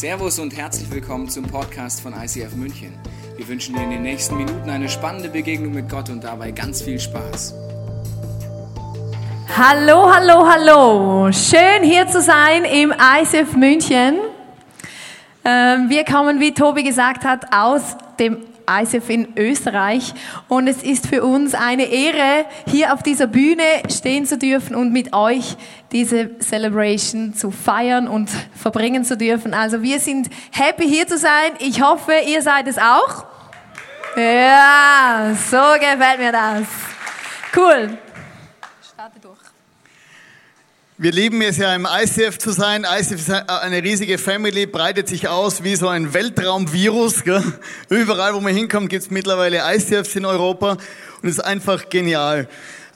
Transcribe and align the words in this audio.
Servus 0.00 0.38
und 0.38 0.56
herzlich 0.56 0.90
willkommen 0.90 1.28
zum 1.28 1.44
Podcast 1.44 2.00
von 2.00 2.14
ICF 2.14 2.56
München. 2.56 2.94
Wir 3.36 3.46
wünschen 3.46 3.74
dir 3.74 3.82
in 3.82 3.90
den 3.90 4.00
nächsten 4.00 4.34
Minuten 4.34 4.70
eine 4.70 4.88
spannende 4.88 5.28
Begegnung 5.28 5.74
mit 5.74 5.90
Gott 5.90 6.08
und 6.08 6.24
dabei 6.24 6.52
ganz 6.52 6.80
viel 6.80 6.98
Spaß. 6.98 7.54
Hallo, 9.58 10.10
hallo, 10.10 10.48
hallo. 10.48 11.30
Schön 11.32 11.82
hier 11.82 12.06
zu 12.06 12.22
sein 12.22 12.64
im 12.64 12.94
ICF 12.94 13.54
München. 13.56 14.16
Ähm, 15.44 15.90
wir 15.90 16.06
kommen, 16.06 16.40
wie 16.40 16.54
Tobi 16.54 16.82
gesagt 16.82 17.26
hat, 17.26 17.52
aus 17.52 17.98
dem 18.18 18.38
ICF 18.70 19.10
in 19.10 19.28
Österreich. 19.36 20.14
Und 20.48 20.68
es 20.68 20.82
ist 20.82 21.06
für 21.06 21.24
uns 21.24 21.54
eine 21.54 21.84
Ehre, 21.84 22.46
hier 22.68 22.94
auf 22.94 23.02
dieser 23.02 23.26
Bühne 23.26 23.64
stehen 23.88 24.26
zu 24.26 24.38
dürfen 24.38 24.74
und 24.76 24.92
mit 24.92 25.12
euch 25.12 25.56
diese 25.92 26.38
Celebration 26.38 27.34
zu 27.34 27.50
feiern 27.50 28.06
und 28.08 28.30
verbringen 28.54 29.04
zu 29.04 29.16
dürfen. 29.16 29.54
Also 29.54 29.82
wir 29.82 29.98
sind 29.98 30.28
happy 30.52 30.88
hier 30.88 31.06
zu 31.06 31.18
sein. 31.18 31.52
Ich 31.58 31.82
hoffe, 31.82 32.12
ihr 32.26 32.42
seid 32.42 32.68
es 32.68 32.78
auch. 32.78 33.24
Ja, 34.16 35.32
so 35.50 35.74
gefällt 35.74 36.18
mir 36.18 36.32
das. 36.32 36.66
Cool. 37.54 37.98
Wir 41.02 41.12
lieben 41.12 41.40
es 41.40 41.56
ja 41.56 41.74
im 41.74 41.88
ICF 41.90 42.36
zu 42.36 42.50
sein. 42.50 42.84
ICF 42.84 43.12
ist 43.12 43.30
eine 43.30 43.82
riesige 43.82 44.18
Family, 44.18 44.66
breitet 44.66 45.08
sich 45.08 45.28
aus 45.28 45.64
wie 45.64 45.74
so 45.74 45.88
ein 45.88 46.12
Weltraumvirus. 46.12 47.24
Gell? 47.24 47.42
Überall, 47.88 48.34
wo 48.34 48.40
man 48.40 48.54
hinkommt, 48.54 48.90
gibt 48.90 49.04
es 49.04 49.10
mittlerweile 49.10 49.62
ICFs 49.64 50.14
in 50.16 50.26
Europa 50.26 50.72
und 51.22 51.30
es 51.30 51.38
ist 51.38 51.40
einfach 51.40 51.88
genial. 51.88 52.48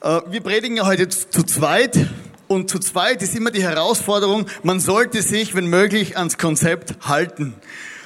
Äh, 0.03 0.21
wir 0.29 0.43
predigen 0.43 0.77
ja 0.77 0.85
heute 0.85 1.09
zu 1.09 1.45
zweit 1.45 1.99
und 2.47 2.69
zu 2.69 2.79
zweit 2.79 3.23
ist 3.23 3.35
immer 3.35 3.51
die 3.51 3.63
Herausforderung, 3.63 4.49
man 4.63 4.81
sollte 4.81 5.23
sich, 5.23 5.55
wenn 5.55 5.69
möglich, 5.69 6.19
ans 6.19 6.37
Konzept 6.37 7.09
halten. 7.09 7.55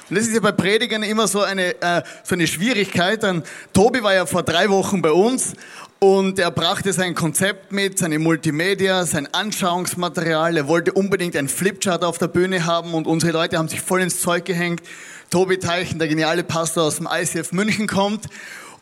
Und 0.09 0.17
das 0.17 0.27
ist 0.27 0.33
ja 0.33 0.39
bei 0.39 0.53
Predigern 0.53 1.03
immer 1.03 1.27
so 1.27 1.41
eine, 1.41 1.75
äh, 1.81 2.03
so 2.23 2.35
eine 2.35 2.47
Schwierigkeit. 2.47 3.21
Dann, 3.21 3.43
Tobi 3.73 4.01
war 4.01 4.13
ja 4.13 4.25
vor 4.25 4.43
drei 4.43 4.69
Wochen 4.69 5.01
bei 5.01 5.11
uns 5.11 5.55
und 5.99 6.39
er 6.39 6.49
brachte 6.49 6.93
sein 6.93 7.13
Konzept 7.13 7.73
mit, 7.73 7.99
seine 7.99 8.19
Multimedia, 8.19 9.05
sein 9.05 9.27
Anschauungsmaterial. 9.33 10.55
Er 10.55 10.67
wollte 10.67 10.93
unbedingt 10.93 11.35
ein 11.35 11.49
Flipchart 11.49 12.05
auf 12.05 12.17
der 12.17 12.29
Bühne 12.29 12.65
haben 12.65 12.93
und 12.93 13.05
unsere 13.05 13.33
Leute 13.33 13.57
haben 13.57 13.67
sich 13.67 13.81
voll 13.81 14.01
ins 14.01 14.21
Zeug 14.21 14.45
gehängt. 14.45 14.81
Tobi 15.29 15.57
Teichen, 15.57 15.99
der 15.99 16.07
geniale 16.07 16.43
Pastor 16.43 16.85
aus 16.85 16.97
dem 16.97 17.07
ICF 17.11 17.51
München 17.51 17.87
kommt 17.87 18.27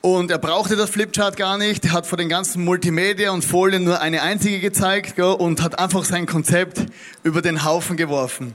und 0.01 0.29
er 0.29 0.37
brauchte 0.37 0.75
das 0.75 0.91
Flipchart 0.91 1.37
gar 1.37 1.57
nicht. 1.57 1.85
Er 1.85 1.93
hat 1.93 2.05
vor 2.05 2.17
den 2.17 2.29
ganzen 2.29 2.63
Multimedia 2.63 3.31
und 3.31 3.43
Folien 3.43 3.83
nur 3.83 3.99
eine 3.99 4.21
einzige 4.21 4.59
gezeigt 4.59 5.19
und 5.19 5.63
hat 5.63 5.79
einfach 5.79 6.05
sein 6.05 6.27
Konzept 6.27 6.85
über 7.23 7.41
den 7.41 7.65
Haufen 7.65 7.97
geworfen. 7.97 8.53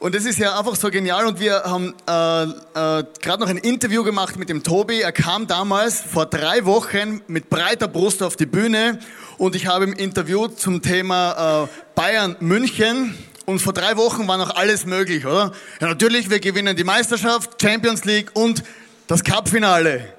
Und 0.00 0.14
das 0.14 0.24
ist 0.24 0.38
ja 0.38 0.58
einfach 0.58 0.76
so 0.76 0.88
genial 0.88 1.26
und 1.26 1.40
wir 1.40 1.62
haben 1.64 1.94
äh, 2.08 2.42
äh, 2.44 3.04
gerade 3.20 3.38
noch 3.38 3.50
ein 3.50 3.58
Interview 3.58 4.02
gemacht 4.02 4.38
mit 4.38 4.48
dem 4.48 4.62
Tobi. 4.62 5.02
Er 5.02 5.12
kam 5.12 5.46
damals 5.46 6.00
vor 6.00 6.24
drei 6.24 6.64
Wochen 6.64 7.20
mit 7.26 7.50
breiter 7.50 7.86
Brust 7.86 8.22
auf 8.22 8.34
die 8.34 8.46
Bühne 8.46 8.98
und 9.36 9.54
ich 9.54 9.66
habe 9.66 9.84
im 9.84 9.92
Interview 9.92 10.48
zum 10.48 10.80
Thema 10.80 11.64
äh, 11.64 11.68
Bayern 11.94 12.34
München 12.40 13.14
und 13.44 13.58
vor 13.58 13.74
drei 13.74 13.98
Wochen 13.98 14.26
war 14.26 14.38
noch 14.38 14.56
alles 14.56 14.86
möglich, 14.86 15.26
oder? 15.26 15.52
Ja, 15.82 15.88
natürlich, 15.88 16.30
wir 16.30 16.40
gewinnen 16.40 16.76
die 16.76 16.84
Meisterschaft, 16.84 17.60
Champions 17.60 18.06
League 18.06 18.30
und 18.32 18.62
das 19.06 19.22
Cup-Finale. 19.22 20.14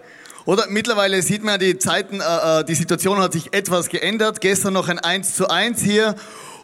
Oder 0.45 0.67
mittlerweile 0.69 1.23
sieht 1.23 1.43
man 1.43 1.59
die 1.59 1.79
Zeiten, 1.79 2.21
äh, 2.21 2.59
äh, 2.59 2.63
die 2.65 2.75
Situation 2.75 3.17
hat 3.17 3.33
sich 3.33 3.51
etwas 3.51 3.89
geändert. 3.89 4.41
Gestern 4.41 4.73
noch 4.73 4.89
ein 4.89 4.99
1 4.99 5.35
zu 5.35 5.49
1 5.49 5.81
hier 5.81 6.15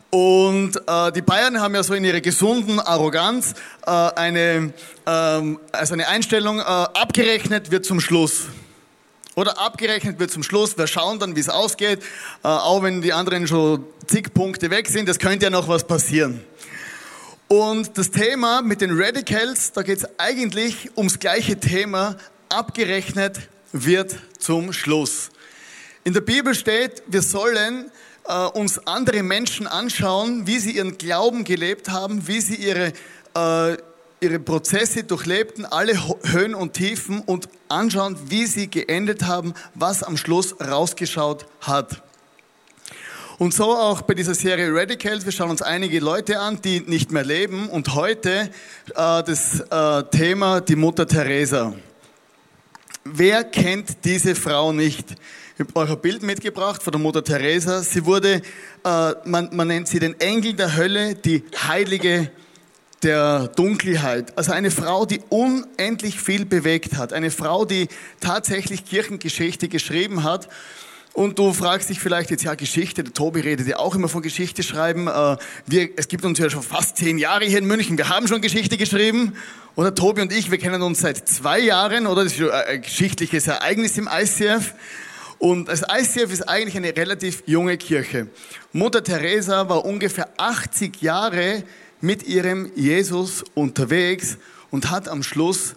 und 0.09 0.77
äh, 0.87 1.11
die 1.11 1.21
Bayern 1.21 1.59
haben 1.59 1.75
ja 1.75 1.83
so 1.83 1.93
in 1.93 2.05
ihrer 2.05 2.21
gesunden 2.21 2.79
Arroganz 2.79 3.53
äh, 3.85 3.91
eine, 3.91 4.73
ähm, 5.05 5.59
also 5.71 5.93
eine 5.93 6.07
Einstellung, 6.07 6.59
äh, 6.59 6.63
abgerechnet 6.63 7.71
wird 7.71 7.85
zum 7.85 7.99
Schluss. 7.99 8.45
Oder 9.35 9.59
abgerechnet 9.59 10.17
wird 10.19 10.31
zum 10.31 10.43
Schluss, 10.43 10.77
wir 10.77 10.87
schauen 10.87 11.19
dann, 11.19 11.35
wie 11.35 11.41
es 11.41 11.49
ausgeht, 11.49 11.99
äh, 12.43 12.47
auch 12.47 12.81
wenn 12.83 13.01
die 13.01 13.13
anderen 13.13 13.47
schon 13.47 13.85
zig 14.07 14.33
Punkte 14.33 14.71
weg 14.71 14.87
sind, 14.87 15.09
es 15.09 15.19
könnte 15.19 15.45
ja 15.45 15.49
noch 15.49 15.67
was 15.67 15.85
passieren. 15.85 16.41
Und 17.49 17.97
das 17.97 18.09
Thema 18.09 18.61
mit 18.61 18.81
den 18.81 18.99
Radicals, 18.99 19.73
da 19.73 19.83
geht 19.83 19.99
es 19.99 20.07
eigentlich 20.17 20.89
ums 20.97 21.19
gleiche 21.19 21.59
Thema, 21.59 22.15
abgerechnet 22.49 23.37
wird 23.73 24.15
zum 24.39 24.73
Schluss. 24.73 25.29
In 26.03 26.13
der 26.13 26.21
Bibel 26.21 26.55
steht, 26.55 27.03
wir 27.07 27.21
sollen 27.21 27.91
äh, 28.27 28.45
uns 28.47 28.85
andere 28.87 29.23
Menschen 29.23 29.67
anschauen, 29.67 30.47
wie 30.47 30.59
sie 30.59 30.71
ihren 30.71 30.97
Glauben 30.97 31.43
gelebt 31.43 31.89
haben, 31.89 32.27
wie 32.27 32.41
sie 32.41 32.55
ihre, 32.55 32.93
äh, 33.35 33.77
ihre 34.19 34.39
Prozesse 34.39 35.03
durchlebten, 35.03 35.65
alle 35.65 35.93
Höhen 36.23 36.53
und 36.53 36.73
Tiefen 36.73 37.21
und 37.21 37.49
anschauen, 37.69 38.17
wie 38.29 38.45
sie 38.45 38.69
geendet 38.69 39.23
haben, 39.23 39.53
was 39.75 40.03
am 40.03 40.17
Schluss 40.17 40.55
rausgeschaut 40.59 41.45
hat. 41.61 42.03
Und 43.39 43.53
so 43.53 43.65
auch 43.65 44.01
bei 44.01 44.15
dieser 44.15 44.33
Serie 44.33 44.73
Radicals. 44.73 45.23
Wir 45.23 45.31
schauen 45.31 45.51
uns 45.51 45.61
einige 45.61 45.99
Leute 45.99 46.39
an, 46.39 46.59
die 46.59 46.79
nicht 46.79 47.11
mehr 47.11 47.23
leben. 47.23 47.69
Und 47.69 47.93
heute 47.93 48.31
äh, 48.31 48.49
das 48.95 49.59
äh, 49.59 50.03
Thema 50.09 50.59
die 50.59 50.75
Mutter 50.75 51.07
Teresa. 51.07 51.75
Wer 53.03 53.43
kennt 53.43 54.03
diese 54.05 54.33
Frau 54.33 54.73
nicht? 54.73 55.15
Ich 55.59 55.65
habe 55.65 55.75
euch 55.75 55.89
ein 55.89 55.99
Bild 55.99 56.21
mitgebracht 56.21 56.83
von 56.83 56.91
der 56.91 57.01
Mutter 57.01 57.23
Teresa. 57.23 57.81
Sie 57.81 58.05
wurde, 58.05 58.43
äh, 58.83 59.13
man, 59.25 59.49
man 59.53 59.67
nennt 59.67 59.87
sie 59.87 59.97
den 59.97 60.13
Engel 60.19 60.53
der 60.53 60.77
Hölle, 60.77 61.15
die 61.15 61.43
Heilige 61.67 62.29
der 63.01 63.47
Dunkelheit. 63.47 64.37
Also 64.37 64.51
eine 64.51 64.69
Frau, 64.69 65.07
die 65.07 65.19
unendlich 65.29 66.19
viel 66.19 66.45
bewegt 66.45 66.95
hat. 66.95 67.11
Eine 67.11 67.31
Frau, 67.31 67.65
die 67.65 67.87
tatsächlich 68.19 68.85
Kirchengeschichte 68.85 69.67
geschrieben 69.67 70.23
hat. 70.23 70.47
Und 71.13 71.39
du 71.39 71.51
fragst 71.53 71.89
dich 71.89 71.99
vielleicht 71.99 72.29
jetzt, 72.29 72.43
ja, 72.43 72.53
Geschichte, 72.53 73.03
der 73.03 73.15
Tobi 73.15 73.39
redet 73.39 73.65
ja 73.65 73.79
auch 73.79 73.95
immer 73.95 74.09
von 74.09 74.21
Geschichte 74.21 74.61
schreiben. 74.61 75.07
Äh, 75.07 75.37
wir, 75.65 75.89
es 75.95 76.07
gibt 76.07 76.23
uns 76.23 76.37
ja 76.37 76.51
schon 76.51 76.61
fast 76.61 76.97
zehn 76.97 77.17
Jahre 77.17 77.45
hier 77.45 77.57
in 77.57 77.65
München, 77.65 77.97
wir 77.97 78.09
haben 78.09 78.27
schon 78.27 78.41
Geschichte 78.41 78.77
geschrieben. 78.77 79.33
Oder 79.75 79.95
Tobi 79.95 80.21
und 80.21 80.31
ich, 80.31 80.51
wir 80.51 80.59
kennen 80.59 80.83
uns 80.83 80.99
seit 80.99 81.27
zwei 81.27 81.57
Jahren, 81.57 82.05
oder? 82.05 82.25
Das 82.25 82.33
ist 82.33 82.47
ein 82.47 82.83
geschichtliches 82.83 83.47
Ereignis 83.47 83.97
im 83.97 84.07
ICF. 84.07 84.75
Und 85.39 85.67
das 85.67 85.83
ICF 85.83 86.31
ist 86.31 86.49
eigentlich 86.49 86.77
eine 86.77 86.95
relativ 86.95 87.43
junge 87.45 87.77
Kirche. 87.77 88.27
Mutter 88.73 89.03
Teresa 89.03 89.69
war 89.69 89.85
ungefähr 89.85 90.29
80 90.37 91.01
Jahre 91.01 91.63
mit 92.01 92.23
ihrem 92.23 92.71
Jesus 92.75 93.43
unterwegs 93.53 94.37
und 94.71 94.89
hat 94.89 95.07
am 95.07 95.23
Schluss 95.23 95.75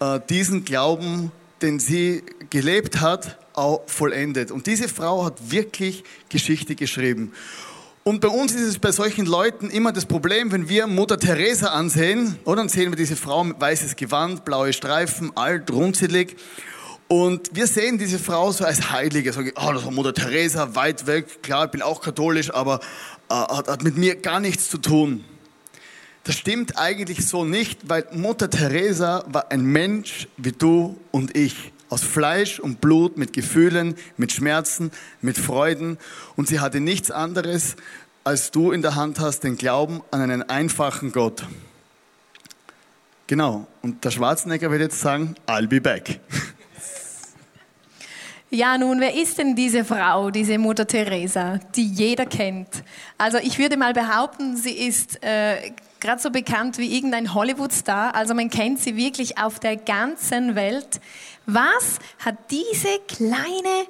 äh, 0.00 0.20
diesen 0.28 0.64
Glauben, 0.64 1.32
den 1.62 1.78
sie 1.78 2.22
gelebt 2.50 3.00
hat, 3.00 3.38
auch 3.54 3.82
vollendet. 3.86 4.50
Und 4.50 4.66
diese 4.66 4.88
Frau 4.88 5.24
hat 5.24 5.50
wirklich 5.50 6.04
Geschichte 6.28 6.74
geschrieben. 6.74 7.32
Und 8.02 8.20
bei 8.20 8.28
uns 8.28 8.54
ist 8.54 8.62
es 8.62 8.78
bei 8.78 8.92
solchen 8.92 9.26
Leuten 9.26 9.68
immer 9.68 9.92
das 9.92 10.06
Problem, 10.06 10.50
wenn 10.52 10.68
wir 10.68 10.86
Mutter 10.86 11.18
Teresa 11.18 11.68
ansehen, 11.68 12.36
oder 12.44 12.56
dann 12.56 12.70
sehen 12.70 12.90
wir 12.90 12.96
diese 12.96 13.16
Frau 13.16 13.44
mit 13.44 13.60
weißes 13.60 13.96
Gewand, 13.96 14.44
blaue 14.46 14.72
Streifen, 14.72 15.36
alt, 15.36 15.70
runzelig. 15.70 16.36
Und 17.12 17.56
wir 17.56 17.66
sehen 17.66 17.98
diese 17.98 18.20
Frau 18.20 18.52
so 18.52 18.64
als 18.64 18.92
Heilige. 18.92 19.32
So, 19.32 19.40
oh, 19.40 19.72
das 19.72 19.84
war 19.84 19.90
Mutter 19.90 20.14
Teresa, 20.14 20.76
weit 20.76 21.08
weg. 21.08 21.42
Klar, 21.42 21.64
ich 21.64 21.72
bin 21.72 21.82
auch 21.82 22.00
katholisch, 22.00 22.54
aber 22.54 22.78
äh, 23.28 23.34
hat, 23.34 23.66
hat 23.66 23.82
mit 23.82 23.96
mir 23.96 24.14
gar 24.14 24.38
nichts 24.38 24.70
zu 24.70 24.78
tun. 24.78 25.24
Das 26.22 26.36
stimmt 26.36 26.78
eigentlich 26.78 27.26
so 27.26 27.44
nicht, 27.44 27.88
weil 27.88 28.06
Mutter 28.12 28.48
Teresa 28.48 29.24
war 29.26 29.50
ein 29.50 29.64
Mensch 29.64 30.28
wie 30.36 30.52
du 30.52 31.00
und 31.10 31.36
ich. 31.36 31.72
Aus 31.88 32.04
Fleisch 32.04 32.60
und 32.60 32.80
Blut, 32.80 33.16
mit 33.16 33.32
Gefühlen, 33.32 33.96
mit 34.16 34.30
Schmerzen, 34.30 34.92
mit 35.20 35.36
Freuden. 35.36 35.98
Und 36.36 36.46
sie 36.46 36.60
hatte 36.60 36.78
nichts 36.78 37.10
anderes, 37.10 37.74
als 38.22 38.52
du 38.52 38.70
in 38.70 38.82
der 38.82 38.94
Hand 38.94 39.18
hast, 39.18 39.40
den 39.40 39.56
Glauben 39.56 40.00
an 40.12 40.20
einen 40.20 40.48
einfachen 40.48 41.10
Gott. 41.10 41.42
Genau. 43.26 43.66
Und 43.82 44.04
der 44.04 44.12
Schwarzenegger 44.12 44.70
wird 44.70 44.82
jetzt 44.82 45.00
sagen, 45.00 45.34
I'll 45.48 45.66
be 45.66 45.80
back. 45.80 46.20
Ja, 48.52 48.76
nun, 48.76 48.98
wer 48.98 49.14
ist 49.14 49.38
denn 49.38 49.54
diese 49.54 49.84
Frau, 49.84 50.32
diese 50.32 50.58
Mutter 50.58 50.84
Teresa, 50.84 51.60
die 51.76 51.86
jeder 51.86 52.26
kennt? 52.26 52.82
Also 53.16 53.38
ich 53.38 53.60
würde 53.60 53.76
mal 53.76 53.92
behaupten, 53.92 54.56
sie 54.56 54.72
ist 54.72 55.22
äh, 55.22 55.70
gerade 56.00 56.20
so 56.20 56.30
bekannt 56.30 56.76
wie 56.78 56.92
irgendein 56.96 57.32
Hollywood-Star. 57.32 58.12
Also 58.16 58.34
man 58.34 58.50
kennt 58.50 58.80
sie 58.80 58.96
wirklich 58.96 59.38
auf 59.38 59.60
der 59.60 59.76
ganzen 59.76 60.56
Welt. 60.56 61.00
Was 61.46 62.00
hat 62.18 62.34
diese 62.50 62.98
kleine, 63.06 63.86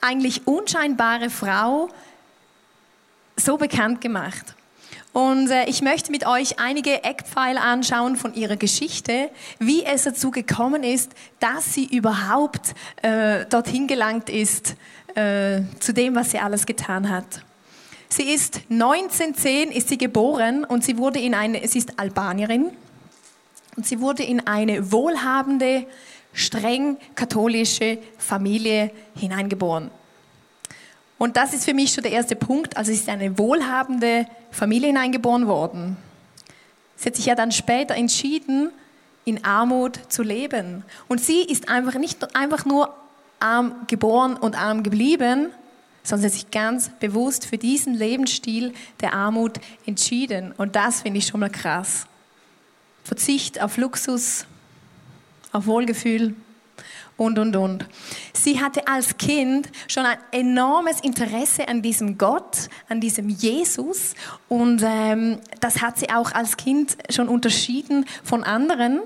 eigentlich 0.00 0.46
unscheinbare 0.46 1.28
Frau 1.28 1.88
so 3.36 3.56
bekannt 3.56 4.00
gemacht? 4.00 4.54
Und 5.14 5.48
äh, 5.48 5.66
ich 5.66 5.80
möchte 5.80 6.10
mit 6.10 6.26
euch 6.26 6.58
einige 6.58 7.04
Eckpfeiler 7.04 7.62
anschauen 7.62 8.16
von 8.16 8.34
ihrer 8.34 8.56
Geschichte, 8.56 9.30
wie 9.60 9.84
es 9.84 10.02
dazu 10.02 10.32
gekommen 10.32 10.82
ist, 10.82 11.12
dass 11.38 11.72
sie 11.72 11.86
überhaupt 11.86 12.74
äh, 13.00 13.46
dorthin 13.46 13.86
gelangt 13.86 14.28
ist, 14.28 14.74
äh, 15.14 15.60
zu 15.78 15.94
dem, 15.94 16.16
was 16.16 16.32
sie 16.32 16.40
alles 16.40 16.66
getan 16.66 17.08
hat. 17.08 17.44
Sie 18.08 18.24
ist 18.24 18.62
1910 18.68 19.70
ist 19.70 19.88
sie 19.88 19.98
geboren 19.98 20.64
und 20.64 20.82
sie 20.82 20.98
wurde 20.98 21.20
in 21.20 21.34
eine, 21.34 21.66
sie 21.68 21.78
ist 21.78 21.96
Albanierin 21.96 22.72
Und 23.76 23.86
sie 23.86 24.00
wurde 24.00 24.24
in 24.24 24.48
eine 24.48 24.90
wohlhabende, 24.90 25.86
streng 26.32 26.96
katholische 27.14 27.98
Familie 28.18 28.90
hineingeboren. 29.14 29.92
Und 31.24 31.38
das 31.38 31.54
ist 31.54 31.64
für 31.64 31.72
mich 31.72 31.94
schon 31.94 32.02
der 32.02 32.12
erste 32.12 32.36
Punkt. 32.36 32.76
Also 32.76 32.92
sie 32.92 32.98
ist 32.98 33.08
eine 33.08 33.38
wohlhabende 33.38 34.26
Familie 34.50 34.88
hineingeboren 34.88 35.46
worden. 35.46 35.96
Sie 36.96 37.06
hat 37.06 37.16
sich 37.16 37.24
ja 37.24 37.34
dann 37.34 37.50
später 37.50 37.94
entschieden, 37.94 38.70
in 39.24 39.42
Armut 39.42 39.98
zu 40.10 40.22
leben. 40.22 40.84
Und 41.08 41.22
sie 41.22 41.40
ist 41.40 41.70
einfach 41.70 41.94
nicht 41.94 42.36
einfach 42.36 42.66
nur 42.66 42.94
arm 43.40 43.74
geboren 43.86 44.36
und 44.36 44.54
arm 44.54 44.82
geblieben, 44.82 45.48
sondern 46.02 46.28
sie 46.28 46.36
hat 46.36 46.42
sich 46.42 46.50
ganz 46.50 46.90
bewusst 47.00 47.46
für 47.46 47.56
diesen 47.56 47.94
Lebensstil 47.94 48.74
der 49.00 49.14
Armut 49.14 49.60
entschieden. 49.86 50.52
Und 50.58 50.76
das 50.76 51.00
finde 51.00 51.20
ich 51.20 51.26
schon 51.26 51.40
mal 51.40 51.48
krass. 51.48 52.06
Verzicht 53.02 53.62
auf 53.62 53.78
Luxus, 53.78 54.44
auf 55.52 55.64
Wohlgefühl 55.64 56.34
und, 57.16 57.38
und, 57.38 57.56
und. 57.56 57.86
Sie 58.32 58.60
hatte 58.60 58.86
als 58.88 59.16
Kind 59.18 59.70
schon 59.88 60.04
ein 60.04 60.18
enormes 60.32 61.00
Interesse 61.00 61.68
an 61.68 61.82
diesem 61.82 62.18
Gott, 62.18 62.68
an 62.88 63.00
diesem 63.00 63.28
Jesus. 63.28 64.14
Und 64.48 64.82
ähm, 64.84 65.38
das 65.60 65.80
hat 65.80 65.98
sie 65.98 66.10
auch 66.10 66.32
als 66.32 66.56
Kind 66.56 66.96
schon 67.10 67.28
unterschieden 67.28 68.06
von 68.22 68.42
anderen. 68.42 69.00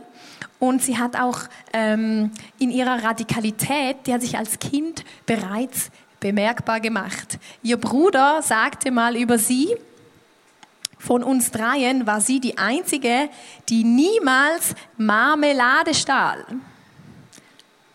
Und 0.59 0.83
sie 0.83 0.99
hat 0.99 1.19
auch 1.19 1.41
ähm, 1.73 2.33
in 2.59 2.71
ihrer 2.71 3.05
Radikalität, 3.05 3.99
die 4.07 4.15
hat 4.15 4.23
sich 4.23 4.37
als 4.37 4.59
Kind 4.59 5.05
bereits 5.27 5.91
bemerkbar 6.21 6.81
gemacht. 6.81 7.39
Ihr 7.63 7.77
Bruder 7.77 8.43
sagte 8.43 8.91
mal 8.91 9.17
über 9.17 9.39
sie, 9.39 9.77
von 10.99 11.23
uns 11.23 11.53
dreien 11.53 12.07
war 12.07 12.21
sie 12.21 12.41
die 12.41 12.59
einzige, 12.59 13.29
die 13.69 13.85
niemals 13.85 14.75
Marmelade 14.97 15.95
stahl. 15.95 16.45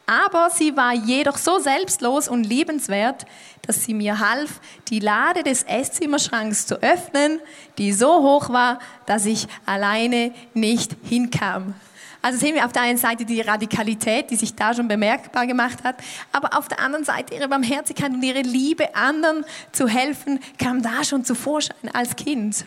Aber 0.06 0.50
sie 0.50 0.76
war 0.76 0.94
jedoch 0.94 1.38
so 1.38 1.60
selbstlos 1.60 2.28
und 2.28 2.44
liebenswert, 2.44 3.26
dass 3.62 3.84
sie 3.84 3.94
mir 3.94 4.20
half, 4.20 4.60
die 4.90 5.00
Lade 5.00 5.44
des 5.44 5.64
Esszimmerschranks 5.64 6.68
zu 6.68 6.82
öffnen, 6.82 7.40
die 7.78 7.94
so 7.94 8.22
hoch 8.22 8.50
war, 8.50 8.80
dass 9.06 9.26
ich 9.26 9.48
alleine 9.66 10.34
nicht 10.54 10.98
hinkam. 11.04 11.74
Also 12.22 12.40
sehen 12.40 12.56
wir 12.56 12.66
auf 12.66 12.72
der 12.72 12.84
einen 12.84 12.98
Seite 12.98 13.26
die 13.26 13.42
Radikalität, 13.42 14.30
die 14.30 14.38
sich 14.38 14.56
da 14.56 14.74
schon 14.74 14.88
bemerkbar 14.88 15.46
gemacht 15.46 15.84
hat, 15.84 15.98
aber 16.32 16.58
auf 16.58 16.70
der 16.70 16.80
anderen 16.80 17.04
Seite 17.04 17.36
ihre 17.36 17.50
Barmherzigkeit 17.50 18.12
und 18.12 18.24
ihre 18.24 18.42
Liebe, 18.42 18.96
anderen 18.96 19.46
zu 19.74 19.88
helfen, 19.90 20.40
kam 20.58 20.82
da 20.82 21.04
schon 21.04 21.26
zu 21.26 21.36
Vorschein 21.36 21.90
als 21.94 22.16
Kind. 22.16 22.66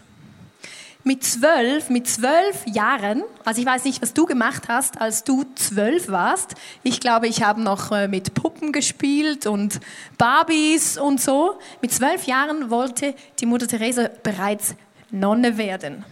Mit 1.07 1.23
zwölf, 1.23 1.89
mit 1.89 2.09
zwölf 2.09 2.67
Jahren, 2.67 3.23
also 3.45 3.61
ich 3.61 3.67
weiß 3.67 3.85
nicht, 3.85 4.03
was 4.03 4.13
du 4.13 4.27
gemacht 4.27 4.65
hast, 4.67 5.01
als 5.01 5.23
du 5.23 5.45
zwölf 5.55 6.09
warst. 6.09 6.57
Ich 6.83 6.99
glaube, 6.99 7.29
ich 7.29 7.45
habe 7.45 7.63
noch 7.63 7.93
äh, 7.93 8.09
mit 8.09 8.35
Puppen 8.35 8.73
gespielt 8.73 9.47
und 9.47 9.79
Barbies 10.19 10.99
und 10.99 11.21
so. 11.21 11.61
Mit 11.81 11.93
zwölf 11.93 12.25
Jahren 12.25 12.71
wollte 12.71 13.15
die 13.39 13.47
Mutter 13.47 13.69
Teresa 13.69 14.11
bereits 14.25 14.75
Nonne 15.13 15.57
werden. 15.57 16.05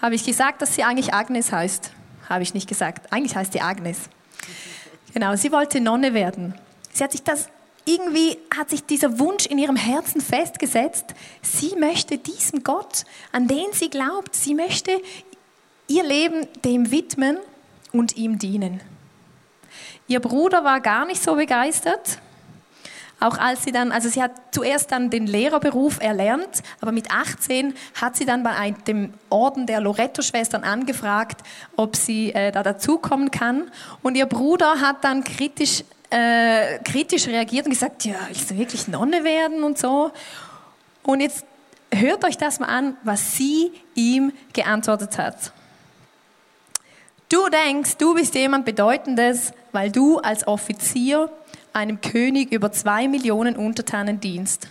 Habe 0.00 0.14
ich 0.14 0.24
gesagt, 0.24 0.62
dass 0.62 0.76
sie 0.76 0.84
eigentlich 0.84 1.12
Agnes 1.12 1.50
heißt? 1.50 1.90
habe 2.28 2.44
ich 2.44 2.54
nicht 2.54 2.68
gesagt. 2.68 3.12
Eigentlich 3.12 3.34
heißt 3.34 3.52
die 3.52 3.62
Agnes. 3.62 4.08
Genau, 5.12 5.34
sie 5.34 5.50
wollte 5.50 5.80
Nonne 5.80 6.14
werden. 6.14 6.54
Sie 6.92 7.02
hat 7.02 7.10
sich 7.10 7.24
das 7.24 7.48
irgendwie 7.84 8.38
hat 8.56 8.70
sich 8.70 8.84
dieser 8.84 9.18
Wunsch 9.18 9.46
in 9.46 9.58
ihrem 9.58 9.76
Herzen 9.76 10.20
festgesetzt. 10.20 11.06
Sie 11.40 11.74
möchte 11.76 12.18
diesem 12.18 12.62
Gott, 12.62 13.04
an 13.32 13.48
den 13.48 13.72
sie 13.72 13.90
glaubt, 13.90 14.34
sie 14.34 14.54
möchte 14.54 15.00
ihr 15.88 16.04
Leben 16.04 16.46
dem 16.64 16.90
widmen 16.90 17.38
und 17.92 18.16
ihm 18.16 18.38
dienen. 18.38 18.80
Ihr 20.06 20.20
Bruder 20.20 20.64
war 20.64 20.80
gar 20.80 21.06
nicht 21.06 21.22
so 21.22 21.34
begeistert. 21.34 22.18
Auch 23.20 23.38
als 23.38 23.62
sie 23.62 23.70
dann, 23.70 23.92
also 23.92 24.08
sie 24.08 24.20
hat 24.20 24.32
zuerst 24.50 24.90
dann 24.90 25.08
den 25.08 25.28
Lehrerberuf 25.28 26.00
erlernt, 26.00 26.62
aber 26.80 26.90
mit 26.90 27.12
18 27.12 27.72
hat 28.00 28.16
sie 28.16 28.24
dann 28.24 28.42
bei 28.42 28.74
dem 28.88 29.14
Orden 29.30 29.66
der 29.66 29.80
Loretto-Schwestern 29.80 30.64
angefragt, 30.64 31.40
ob 31.76 31.94
sie 31.94 32.32
äh, 32.32 32.50
da 32.50 32.64
dazukommen 32.64 33.30
kann. 33.30 33.70
Und 34.02 34.16
ihr 34.16 34.26
Bruder 34.26 34.80
hat 34.80 35.04
dann 35.04 35.22
kritisch, 35.22 35.84
äh, 36.12 36.78
kritisch 36.84 37.26
reagiert 37.26 37.64
und 37.64 37.72
gesagt, 37.72 38.04
ja, 38.04 38.16
ich 38.30 38.44
soll 38.46 38.58
wirklich 38.58 38.86
Nonne 38.86 39.24
werden 39.24 39.62
und 39.62 39.78
so. 39.78 40.12
Und 41.02 41.20
jetzt 41.20 41.46
hört 41.90 42.24
euch 42.24 42.36
das 42.36 42.60
mal 42.60 42.66
an, 42.66 42.96
was 43.02 43.36
sie 43.36 43.72
ihm 43.94 44.32
geantwortet 44.52 45.16
hat. 45.16 45.52
Du 47.30 47.48
denkst, 47.48 47.96
du 47.96 48.14
bist 48.14 48.34
jemand 48.34 48.66
Bedeutendes, 48.66 49.52
weil 49.72 49.90
du 49.90 50.18
als 50.18 50.46
Offizier 50.46 51.30
einem 51.72 52.00
König 52.02 52.52
über 52.52 52.70
zwei 52.72 53.08
Millionen 53.08 53.56
Untertanen 53.56 54.20
dienst. 54.20 54.68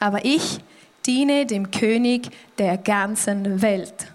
Aber 0.00 0.24
ich 0.24 0.58
diene 1.06 1.46
dem 1.46 1.70
König 1.70 2.30
der 2.58 2.78
ganzen 2.78 3.62
Welt. 3.62 4.08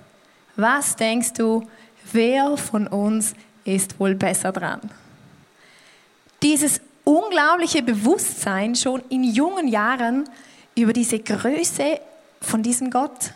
Was 0.57 0.98
denkst 0.98 1.33
du, 1.33 1.66
wer 2.12 2.57
von 2.57 2.88
uns 2.88 3.33
ist 3.63 3.98
wohl 3.98 4.16
besser 4.16 4.51
dran? 4.51 4.81
Dieses 6.45 6.80
unglaubliche 7.06 7.81
Bewusstsein 7.81 8.75
schon 8.75 9.01
in 9.09 9.24
jungen 9.24 9.68
Jahren 9.68 10.30
über 10.75 10.94
diese 10.94 11.18
Größe 11.18 12.00
von 12.39 12.62
diesem 12.62 12.92
Gott. 12.92 13.31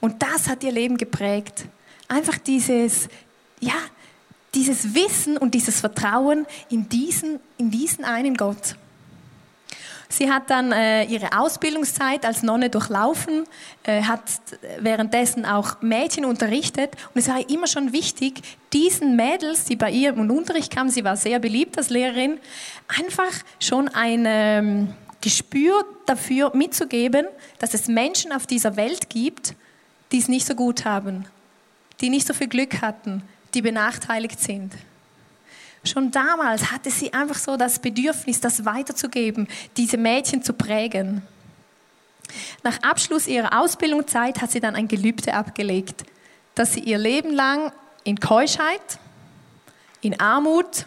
Und 0.00 0.22
das 0.22 0.48
hat 0.48 0.62
ihr 0.62 0.70
Leben 0.70 0.96
geprägt. 0.96 1.64
Einfach 2.06 2.38
dieses, 2.38 3.08
ja, 3.58 3.74
dieses 4.54 4.94
Wissen 4.94 5.36
und 5.36 5.54
dieses 5.54 5.80
Vertrauen 5.80 6.46
in 6.70 6.88
diesen, 6.88 7.40
in 7.58 7.68
diesen 7.68 8.04
einen 8.04 8.36
Gott. 8.36 8.76
Sie 10.08 10.30
hat 10.30 10.50
dann 10.50 10.72
äh, 10.72 11.04
ihre 11.04 11.38
Ausbildungszeit 11.38 12.24
als 12.24 12.42
Nonne 12.42 12.70
durchlaufen, 12.70 13.44
äh, 13.84 14.02
hat 14.02 14.20
währenddessen 14.78 15.44
auch 15.44 15.80
Mädchen 15.82 16.24
unterrichtet 16.24 16.92
und 17.14 17.20
es 17.20 17.28
war 17.28 17.48
immer 17.48 17.66
schon 17.66 17.92
wichtig, 17.92 18.42
diesen 18.72 19.16
Mädels, 19.16 19.64
die 19.64 19.76
bei 19.76 19.90
ihr 19.90 20.10
im 20.10 20.30
Unterricht 20.30 20.74
kamen, 20.74 20.90
sie 20.90 21.04
war 21.04 21.16
sehr 21.16 21.38
beliebt 21.38 21.78
als 21.78 21.90
Lehrerin, 21.90 22.38
einfach 22.88 23.32
schon 23.60 23.88
ein 23.88 24.24
ähm, 24.26 24.94
Gespür 25.20 25.84
dafür 26.06 26.54
mitzugeben, 26.54 27.26
dass 27.58 27.72
es 27.72 27.88
Menschen 27.88 28.32
auf 28.32 28.46
dieser 28.46 28.76
Welt 28.76 29.08
gibt, 29.08 29.54
die 30.12 30.18
es 30.18 30.28
nicht 30.28 30.46
so 30.46 30.54
gut 30.54 30.84
haben, 30.84 31.24
die 32.00 32.10
nicht 32.10 32.26
so 32.26 32.34
viel 32.34 32.48
Glück 32.48 32.82
hatten, 32.82 33.22
die 33.54 33.62
benachteiligt 33.62 34.38
sind. 34.38 34.72
Schon 35.84 36.10
damals 36.10 36.72
hatte 36.72 36.90
sie 36.90 37.12
einfach 37.12 37.36
so 37.36 37.56
das 37.56 37.78
Bedürfnis, 37.78 38.40
das 38.40 38.64
weiterzugeben, 38.64 39.46
diese 39.76 39.98
Mädchen 39.98 40.42
zu 40.42 40.54
prägen. 40.54 41.22
Nach 42.62 42.82
Abschluss 42.82 43.26
ihrer 43.26 43.60
Ausbildungszeit 43.60 44.40
hat 44.40 44.50
sie 44.50 44.60
dann 44.60 44.74
ein 44.74 44.88
Gelübde 44.88 45.34
abgelegt, 45.34 46.04
dass 46.54 46.72
sie 46.72 46.80
ihr 46.80 46.98
Leben 46.98 47.32
lang 47.32 47.70
in 48.02 48.18
Keuschheit, 48.18 48.98
in 50.00 50.18
Armut 50.18 50.86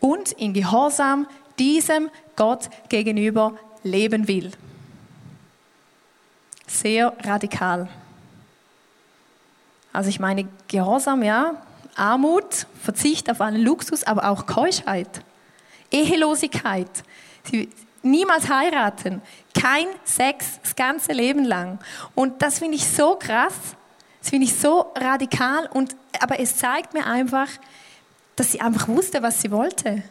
und 0.00 0.32
in 0.32 0.54
Gehorsam 0.54 1.26
diesem 1.58 2.10
Gott 2.36 2.70
gegenüber 2.88 3.56
leben 3.82 4.26
will. 4.26 4.50
Sehr 6.66 7.12
radikal. 7.22 7.88
Also 9.92 10.08
ich 10.08 10.18
meine, 10.18 10.48
Gehorsam, 10.68 11.22
ja, 11.22 11.62
Armut, 11.94 12.43
Verzicht 12.84 13.30
auf 13.30 13.40
allen 13.40 13.62
Luxus, 13.62 14.04
aber 14.04 14.28
auch 14.28 14.46
Keuschheit, 14.46 15.08
Ehelosigkeit, 15.90 16.90
sie, 17.50 17.70
niemals 18.02 18.50
heiraten, 18.50 19.22
kein 19.58 19.86
Sex 20.04 20.60
das 20.62 20.76
ganze 20.76 21.12
Leben 21.12 21.44
lang. 21.44 21.78
Und 22.14 22.42
das 22.42 22.58
finde 22.58 22.76
ich 22.76 22.86
so 22.86 23.16
krass, 23.16 23.54
das 24.20 24.30
finde 24.30 24.46
ich 24.46 24.54
so 24.54 24.92
radikal, 24.96 25.68
und, 25.72 25.96
aber 26.20 26.38
es 26.40 26.56
zeigt 26.56 26.92
mir 26.92 27.06
einfach, 27.06 27.48
dass 28.36 28.52
sie 28.52 28.60
einfach 28.60 28.86
wusste, 28.88 29.22
was 29.22 29.40
sie 29.40 29.50
wollte. 29.50 30.02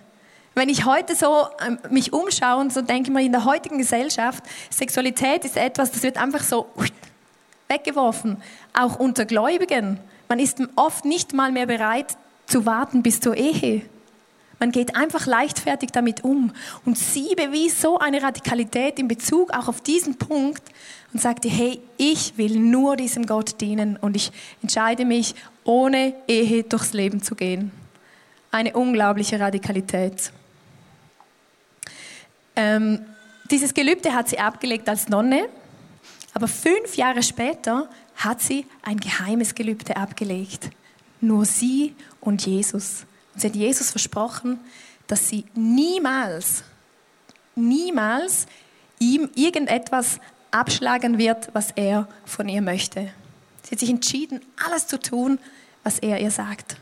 Wenn 0.56 0.70
ich 0.70 0.86
heute 0.86 1.16
so 1.16 1.48
ähm, 1.66 1.78
mich 1.90 2.12
umschaue 2.14 2.62
und 2.62 2.74
so 2.74 2.82
denke 2.82 3.10
ich 3.10 3.14
mal, 3.14 3.24
in 3.24 3.32
der 3.32 3.46
heutigen 3.46 3.78
Gesellschaft, 3.78 4.44
Sexualität 4.72 5.46
ist 5.46 5.58
etwas, 5.58 5.92
das 5.92 6.04
wird 6.04 6.18
einfach 6.18 6.44
so 6.44 6.68
weggeworfen, 7.68 8.42
auch 8.74 8.98
unter 8.98 9.26
Gläubigen. 9.26 10.00
Man 10.30 10.40
ist 10.40 10.60
oft 10.76 11.06
nicht 11.06 11.34
mal 11.34 11.52
mehr 11.52 11.66
bereit 11.66 12.18
zu 12.46 12.66
warten 12.66 13.04
bis 13.04 13.20
zur 13.20 13.36
Ehe. 13.36 13.82
Man 14.60 14.72
geht 14.72 14.96
einfach 14.96 15.26
leichtfertig 15.26 15.92
damit 15.92 16.24
um. 16.24 16.54
Und 16.86 16.98
sie 16.98 17.36
bewies 17.36 17.82
so 17.82 18.00
eine 18.00 18.24
Radikalität 18.24 18.98
in 18.98 19.10
Bezug 19.10 19.52
auch 19.52 19.68
auf 19.68 19.82
diesen 19.82 20.18
Punkt 20.18 20.64
und 21.12 21.22
sagte, 21.22 21.50
hey, 21.50 21.82
ich 21.98 22.38
will 22.38 22.60
nur 22.60 22.96
diesem 22.96 23.26
Gott 23.26 23.60
dienen 23.60 23.98
und 23.98 24.16
ich 24.16 24.32
entscheide 24.62 25.04
mich, 25.04 25.36
ohne 25.66 26.14
Ehe 26.28 26.64
durchs 26.64 26.94
Leben 26.94 27.22
zu 27.22 27.36
gehen. 27.36 27.72
Eine 28.52 28.74
unglaubliche 28.74 29.40
Radikalität. 29.40 30.32
Ähm, 32.56 33.06
dieses 33.52 33.74
Gelübde 33.74 34.14
hat 34.14 34.30
sie 34.30 34.40
abgelegt 34.40 34.88
als 34.88 35.10
Nonne, 35.10 35.50
aber 36.34 36.48
fünf 36.48 36.96
Jahre 36.96 37.22
später 37.22 37.90
hat 38.16 38.42
sie 38.42 38.66
ein 38.82 38.98
geheimes 38.98 39.56
Gelübde 39.56 39.98
abgelegt. 39.98 40.70
Nur 41.24 41.46
sie 41.46 41.96
und 42.20 42.46
Jesus. 42.46 43.06
Und 43.34 43.40
sie 43.40 43.48
hat 43.48 43.56
Jesus 43.56 43.92
versprochen, 43.92 44.60
dass 45.08 45.30
sie 45.30 45.46
niemals, 45.56 46.66
niemals 47.56 48.46
ihm 49.00 49.30
irgendetwas 49.34 50.20
abschlagen 50.52 51.18
wird, 51.18 51.48
was 51.54 51.72
er 51.72 52.10
von 52.26 52.50
ihr 52.50 52.62
möchte. 52.62 53.10
Sie 53.64 53.72
hat 53.72 53.80
sich 53.80 53.90
entschieden, 53.90 54.42
alles 54.68 54.86
zu 54.88 55.00
tun, 55.00 55.40
was 55.84 56.00
er 56.00 56.20
ihr 56.20 56.30
sagt. 56.30 56.76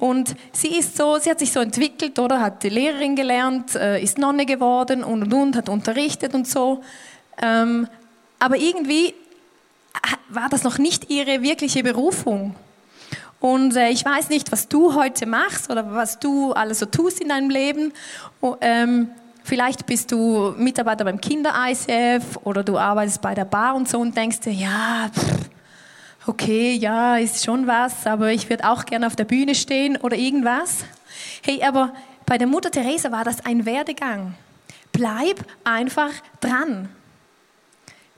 Und 0.00 0.34
sie 0.50 0.76
ist 0.78 0.96
so, 0.96 1.16
sie 1.18 1.30
hat 1.30 1.38
sich 1.38 1.52
so 1.52 1.60
entwickelt, 1.60 2.18
oder 2.18 2.40
hat 2.40 2.64
die 2.64 2.70
Lehrerin 2.70 3.14
gelernt, 3.14 3.76
äh, 3.76 4.02
ist 4.02 4.18
Nonne 4.18 4.46
geworden 4.46 5.04
und 5.04 5.22
und 5.22 5.32
und, 5.32 5.56
hat 5.56 5.68
unterrichtet 5.68 6.34
und 6.34 6.48
so. 6.48 6.82
Ähm, 7.40 7.86
aber 8.40 8.56
irgendwie 8.56 9.14
war 10.28 10.48
das 10.48 10.64
noch 10.64 10.78
nicht 10.78 11.08
ihre 11.08 11.42
wirkliche 11.42 11.84
Berufung. 11.84 12.56
Und 13.42 13.74
äh, 13.76 13.88
ich 13.88 14.04
weiß 14.04 14.28
nicht, 14.28 14.52
was 14.52 14.68
du 14.68 14.94
heute 14.94 15.26
machst 15.26 15.68
oder 15.68 15.92
was 15.92 16.20
du 16.20 16.52
alles 16.52 16.78
so 16.78 16.86
tust 16.86 17.20
in 17.20 17.30
deinem 17.30 17.50
Leben. 17.50 17.92
Ähm, 18.60 19.08
vielleicht 19.42 19.84
bist 19.84 20.12
du 20.12 20.54
Mitarbeiter 20.56 21.04
beim 21.04 21.20
Kinder-ICF 21.20 22.38
oder 22.44 22.62
du 22.62 22.78
arbeitest 22.78 23.20
bei 23.20 23.34
der 23.34 23.44
Bar 23.44 23.74
und 23.74 23.88
so 23.88 23.98
und 23.98 24.16
denkst 24.16 24.38
dir, 24.42 24.52
ja, 24.52 25.10
pff, 25.12 25.50
okay, 26.28 26.74
ja, 26.74 27.16
ist 27.16 27.44
schon 27.44 27.66
was, 27.66 28.06
aber 28.06 28.30
ich 28.30 28.48
würde 28.48 28.70
auch 28.70 28.84
gerne 28.84 29.08
auf 29.08 29.16
der 29.16 29.24
Bühne 29.24 29.56
stehen 29.56 29.96
oder 29.96 30.16
irgendwas. 30.16 30.84
Hey, 31.42 31.64
aber 31.64 31.92
bei 32.24 32.38
der 32.38 32.46
Mutter 32.46 32.70
Teresa 32.70 33.10
war 33.10 33.24
das 33.24 33.44
ein 33.44 33.66
Werdegang. 33.66 34.34
Bleib 34.92 35.44
einfach 35.64 36.12
dran. 36.40 36.88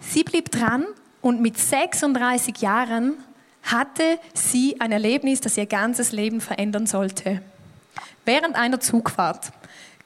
Sie 0.00 0.22
blieb 0.22 0.50
dran 0.50 0.84
und 1.22 1.40
mit 1.40 1.56
36 1.56 2.58
Jahren 2.58 3.14
hatte 3.64 4.18
sie 4.32 4.80
ein 4.80 4.92
Erlebnis, 4.92 5.40
das 5.40 5.56
ihr 5.56 5.66
ganzes 5.66 6.12
Leben 6.12 6.40
verändern 6.40 6.86
sollte. 6.86 7.42
Während 8.24 8.56
einer 8.56 8.80
Zugfahrt. 8.80 9.52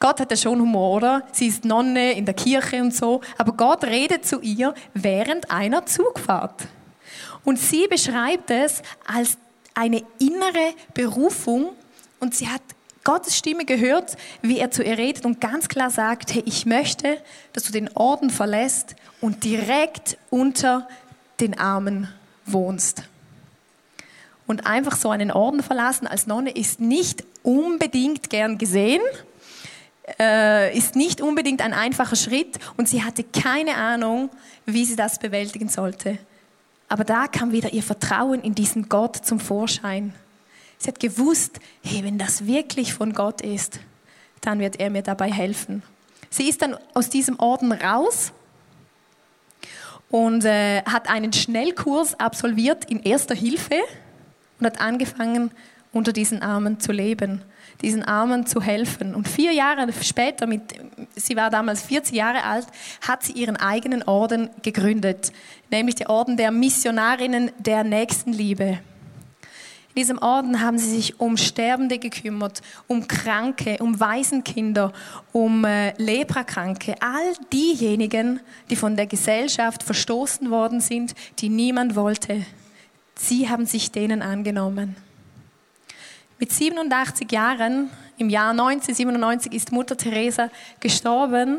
Gott 0.01 0.21
hat 0.21 0.31
ja 0.31 0.37
schon 0.37 0.61
Humor, 0.61 0.97
oder? 0.97 1.27
Sie 1.33 1.49
ist 1.49 1.65
Nonne 1.65 2.13
in 2.13 2.25
der 2.25 2.35
Kirche 2.35 2.81
und 2.81 2.95
so, 2.95 3.21
aber 3.37 3.53
Gott 3.53 3.85
redet 3.85 4.27
zu 4.27 4.41
ihr 4.41 4.75
während 4.95 5.51
einer 5.51 5.87
Zugfahrt. 5.87 6.69
Und 7.45 7.59
sie 7.59 7.89
beschreibt 7.89 8.51
es 8.51 8.83
als 9.07 9.39
eine 9.75 10.03
innere 10.19 10.75
Berufung 10.95 11.71
und 12.21 12.35
sie 12.35 12.49
hat 12.49 12.63
Gottes 13.05 13.37
Stimme 13.37 13.65
gehört, 13.65 14.17
wie 14.43 14.59
er 14.59 14.71
zu 14.71 14.83
ihr 14.83 14.99
redet 14.99 15.25
und 15.25 15.41
ganz 15.41 15.69
klar 15.69 15.91
sagt, 15.91 16.35
hey, 16.35 16.43
ich 16.45 16.67
möchte, 16.67 17.19
dass 17.53 17.65
du 17.65 17.73
den 17.73 17.89
Orden 17.97 18.31
verlässt 18.31 18.97
und 19.21 19.45
direkt 19.45 20.19
unter 20.31 20.87
den 21.41 21.59
Armen 21.59 22.09
wohnst. 22.45 23.05
Und 24.49 24.67
einfach 24.67 24.97
so 24.97 25.11
einen 25.11 25.31
Orden 25.31 25.63
verlassen 25.63 26.07
als 26.07 26.27
Nonne 26.27 26.51
ist 26.51 26.81
nicht 26.81 27.23
unbedingt 27.43 28.31
gern 28.31 28.57
gesehen, 28.57 29.03
äh, 30.19 30.75
ist 30.77 30.97
nicht 30.97 31.21
unbedingt 31.21 31.61
ein 31.61 31.75
einfacher 31.75 32.17
Schritt 32.17 32.59
und 32.79 32.89
sie 32.89 33.05
hatte 33.05 33.25
keine 33.25 33.75
Ahnung, 33.75 34.31
wie 34.65 34.87
sie 34.87 34.97
das 34.97 35.19
bewältigen 35.19 35.69
sollte. 35.69 36.17
Aber 36.89 37.05
da 37.05 37.27
kam 37.27 37.53
wieder 37.53 37.75
ihr 37.75 37.83
Vertrauen 37.83 38.41
in 38.41 38.55
diesen 38.55 38.89
Gott 38.89 39.17
zum 39.17 39.39
Vorschein. 39.39 40.15
Sie 40.79 40.89
hat 40.89 40.99
gewusst, 40.99 41.61
hey, 41.83 42.03
wenn 42.03 42.17
das 42.17 42.47
wirklich 42.47 42.95
von 42.95 43.13
Gott 43.13 43.43
ist, 43.43 43.81
dann 44.41 44.61
wird 44.61 44.81
er 44.81 44.89
mir 44.89 45.03
dabei 45.03 45.31
helfen. 45.31 45.83
Sie 46.31 46.49
ist 46.49 46.63
dann 46.63 46.75
aus 46.95 47.11
diesem 47.11 47.39
Orden 47.39 47.71
raus 47.73 48.33
und 50.09 50.47
äh, 50.47 50.83
hat 50.85 51.11
einen 51.11 51.35
Schnellkurs 51.35 52.19
absolviert 52.19 52.87
in 52.87 53.03
erster 53.03 53.35
Hilfe 53.35 53.75
und 54.59 54.67
hat 54.67 54.81
angefangen, 54.81 55.51
unter 55.93 56.13
diesen 56.13 56.43
Armen 56.43 56.81
zu 56.81 56.93
leben, 56.93 57.43
diesen 57.83 58.03
Armen 58.03 58.47
zu 58.47 58.61
helfen. 58.61 59.15
Und 59.15 59.29
vier 59.29 59.53
Jahre 59.53 59.87
später, 60.03 60.47
mit, 60.47 60.75
sie 61.17 61.37
war 61.37 61.51
damals 61.51 61.83
40 61.83 62.15
Jahre 62.15 62.45
alt, 62.45 62.67
hat 63.07 63.23
sie 63.23 63.33
ihren 63.33 63.57
eigenen 63.57 64.03
Orden 64.03 64.51
gegründet, 64.63 65.33
nämlich 65.71 65.95
der 65.97 66.11
Orden 66.11 66.37
der 66.37 66.51
Missionarinnen 66.51 67.51
der 67.59 67.85
Nächstenliebe. 67.85 68.79
In 69.95 70.03
diesem 70.03 70.19
Orden 70.19 70.61
haben 70.61 70.79
sie 70.79 70.91
sich 70.95 71.19
um 71.19 71.37
Sterbende 71.37 71.99
gekümmert, 71.99 72.63
um 72.87 73.09
Kranke, 73.09 73.79
um 73.81 73.99
Waisenkinder, 73.99 74.93
um 75.33 75.65
äh, 75.65 75.93
Leprakranke, 76.01 76.95
all 77.01 77.33
diejenigen, 77.53 78.39
die 78.71 78.77
von 78.77 78.95
der 78.95 79.07
Gesellschaft 79.07 79.83
verstoßen 79.83 80.51
worden 80.51 80.81
sind, 80.81 81.15
die 81.41 81.49
niemand 81.49 81.97
wollte. 81.97 82.45
Sie 83.21 83.49
haben 83.49 83.67
sich 83.67 83.91
denen 83.91 84.23
angenommen. 84.23 84.97
Mit 86.39 86.53
87 86.53 87.31
Jahren, 87.33 87.91
im 88.17 88.31
Jahr 88.31 88.53
1997, 88.53 89.53
ist 89.53 89.73
Mutter 89.73 89.97
Teresa 89.97 90.51
gestorben, 90.79 91.59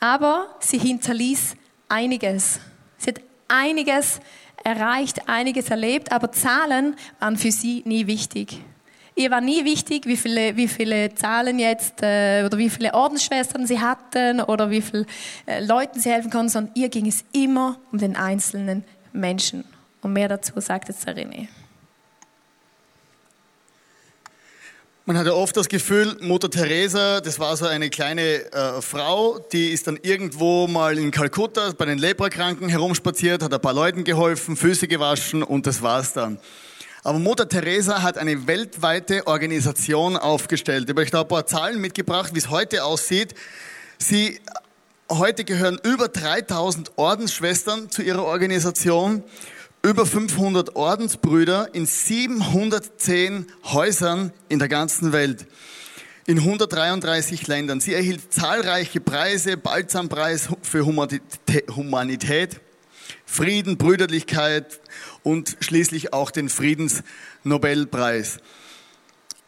aber 0.00 0.48
sie 0.58 0.78
hinterließ 0.78 1.54
einiges. 1.88 2.58
Sie 2.98 3.10
hat 3.10 3.20
einiges 3.46 4.20
erreicht, 4.64 5.28
einiges 5.28 5.70
erlebt, 5.70 6.10
aber 6.10 6.32
Zahlen 6.32 6.96
waren 7.20 7.36
für 7.36 7.52
sie 7.52 7.82
nie 7.86 8.08
wichtig. 8.08 8.58
Ihr 9.14 9.30
war 9.30 9.40
nie 9.40 9.64
wichtig, 9.64 10.06
wie 10.06 10.16
viele, 10.16 10.56
wie 10.56 10.66
viele 10.66 11.14
Zahlen 11.14 11.60
jetzt 11.60 12.02
äh, 12.02 12.42
oder 12.44 12.58
wie 12.58 12.68
viele 12.68 12.94
Ordensschwestern 12.94 13.64
sie 13.64 13.78
hatten 13.78 14.40
oder 14.40 14.70
wie 14.70 14.82
viele 14.82 15.06
äh, 15.46 15.64
Leuten 15.64 16.00
sie 16.00 16.10
helfen 16.10 16.32
konnten, 16.32 16.48
sondern 16.48 16.74
ihr 16.74 16.88
ging 16.88 17.06
es 17.06 17.24
immer 17.32 17.78
um 17.92 17.98
den 17.98 18.16
einzelnen 18.16 18.82
Menschen. 19.12 19.64
Und 20.04 20.12
mehr 20.12 20.28
dazu 20.28 20.52
sagt 20.60 20.88
jetzt 20.88 21.06
der 21.06 21.16
René. 21.16 21.48
Man 25.06 25.16
hatte 25.16 25.34
oft 25.34 25.56
das 25.56 25.66
Gefühl, 25.66 26.18
Mutter 26.20 26.50
Teresa, 26.50 27.22
das 27.22 27.38
war 27.38 27.56
so 27.56 27.66
eine 27.66 27.88
kleine 27.88 28.52
äh, 28.52 28.82
Frau, 28.82 29.38
die 29.38 29.70
ist 29.70 29.86
dann 29.86 29.98
irgendwo 30.02 30.66
mal 30.66 30.98
in 30.98 31.10
Kalkutta 31.10 31.72
bei 31.76 31.86
den 31.86 31.96
Leprakranken 31.96 32.68
herumspaziert, 32.68 33.42
hat 33.42 33.54
ein 33.54 33.60
paar 33.62 33.72
Leuten 33.72 34.04
geholfen, 34.04 34.56
Füße 34.56 34.88
gewaschen 34.88 35.42
und 35.42 35.66
das 35.66 35.80
war's 35.80 36.12
dann. 36.12 36.38
Aber 37.02 37.18
Mutter 37.18 37.48
Teresa 37.48 38.02
hat 38.02 38.18
eine 38.18 38.46
weltweite 38.46 39.26
Organisation 39.26 40.18
aufgestellt. 40.18 40.84
Ich 40.84 40.90
habe 40.90 41.00
euch 41.00 41.10
da 41.12 41.22
ein 41.22 41.28
paar 41.28 41.46
Zahlen 41.46 41.80
mitgebracht, 41.80 42.34
wie 42.34 42.38
es 42.40 42.50
heute 42.50 42.84
aussieht. 42.84 43.34
Sie 43.96 44.38
heute 45.10 45.44
gehören 45.44 45.78
über 45.82 46.08
3000 46.08 46.92
Ordensschwestern 46.96 47.90
zu 47.90 48.02
ihrer 48.02 48.24
Organisation 48.24 49.22
über 49.84 50.06
500 50.06 50.76
Ordensbrüder 50.76 51.74
in 51.74 51.84
710 51.84 53.46
Häusern 53.64 54.32
in 54.48 54.58
der 54.58 54.68
ganzen 54.68 55.12
Welt, 55.12 55.46
in 56.26 56.38
133 56.38 57.46
Ländern. 57.48 57.80
Sie 57.80 57.92
erhielt 57.92 58.32
zahlreiche 58.32 59.02
Preise, 59.02 59.58
Balzampreis 59.58 60.48
für 60.62 60.86
Humanität, 60.86 62.60
Frieden, 63.26 63.76
Brüderlichkeit 63.76 64.80
und 65.22 65.58
schließlich 65.60 66.14
auch 66.14 66.30
den 66.30 66.48
Friedensnobelpreis. 66.48 68.38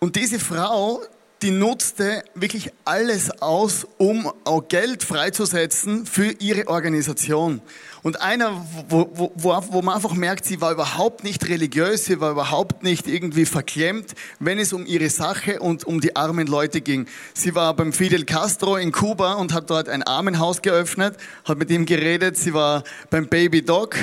Und 0.00 0.16
diese 0.16 0.38
Frau, 0.38 1.00
die 1.43 1.50
nutzte 1.50 2.25
wirklich 2.35 2.71
alles 2.85 3.43
aus, 3.43 3.87
um 3.99 4.33
auch 4.45 4.69
Geld 4.69 5.02
freizusetzen 5.02 6.07
für 6.07 6.31
ihre 6.38 6.69
Organisation. 6.69 7.61
Und 8.02 8.23
einer, 8.23 8.64
wo, 8.88 9.11
wo, 9.35 9.62
wo 9.71 9.83
man 9.83 9.97
einfach 9.97 10.14
merkt, 10.14 10.47
sie 10.47 10.61
war 10.61 10.73
überhaupt 10.73 11.25
nicht 11.25 11.49
religiös, 11.49 12.07
sie 12.07 12.21
war 12.21 12.31
überhaupt 12.31 12.85
nicht 12.85 13.07
irgendwie 13.07 13.45
verklemmt, 13.45 14.14
wenn 14.38 14.59
es 14.59 14.73
um 14.73 14.87
ihre 14.87 15.11
Sache 15.11 15.61
und 15.61 15.85
um 15.85 16.00
die 16.00 16.16
armen 16.16 16.47
Leute 16.47 16.81
ging. 16.81 17.07
Sie 17.35 17.55
war 17.55 17.75
beim 17.75 17.93
Fidel 17.93 18.25
Castro 18.25 18.76
in 18.76 18.93
Kuba 18.93 19.35
und 19.35 19.52
hat 19.52 19.69
dort 19.69 19.88
ein 19.88 20.05
Armenhaus 20.05 20.62
geöffnet, 20.62 21.16
hat 21.45 21.59
mit 21.59 21.71
ihm 21.71 21.85
geredet. 21.85 22.37
Sie 22.38 22.55
war 22.55 22.85
beim 23.11 23.26
Baby 23.26 23.62
Doc, 23.62 23.97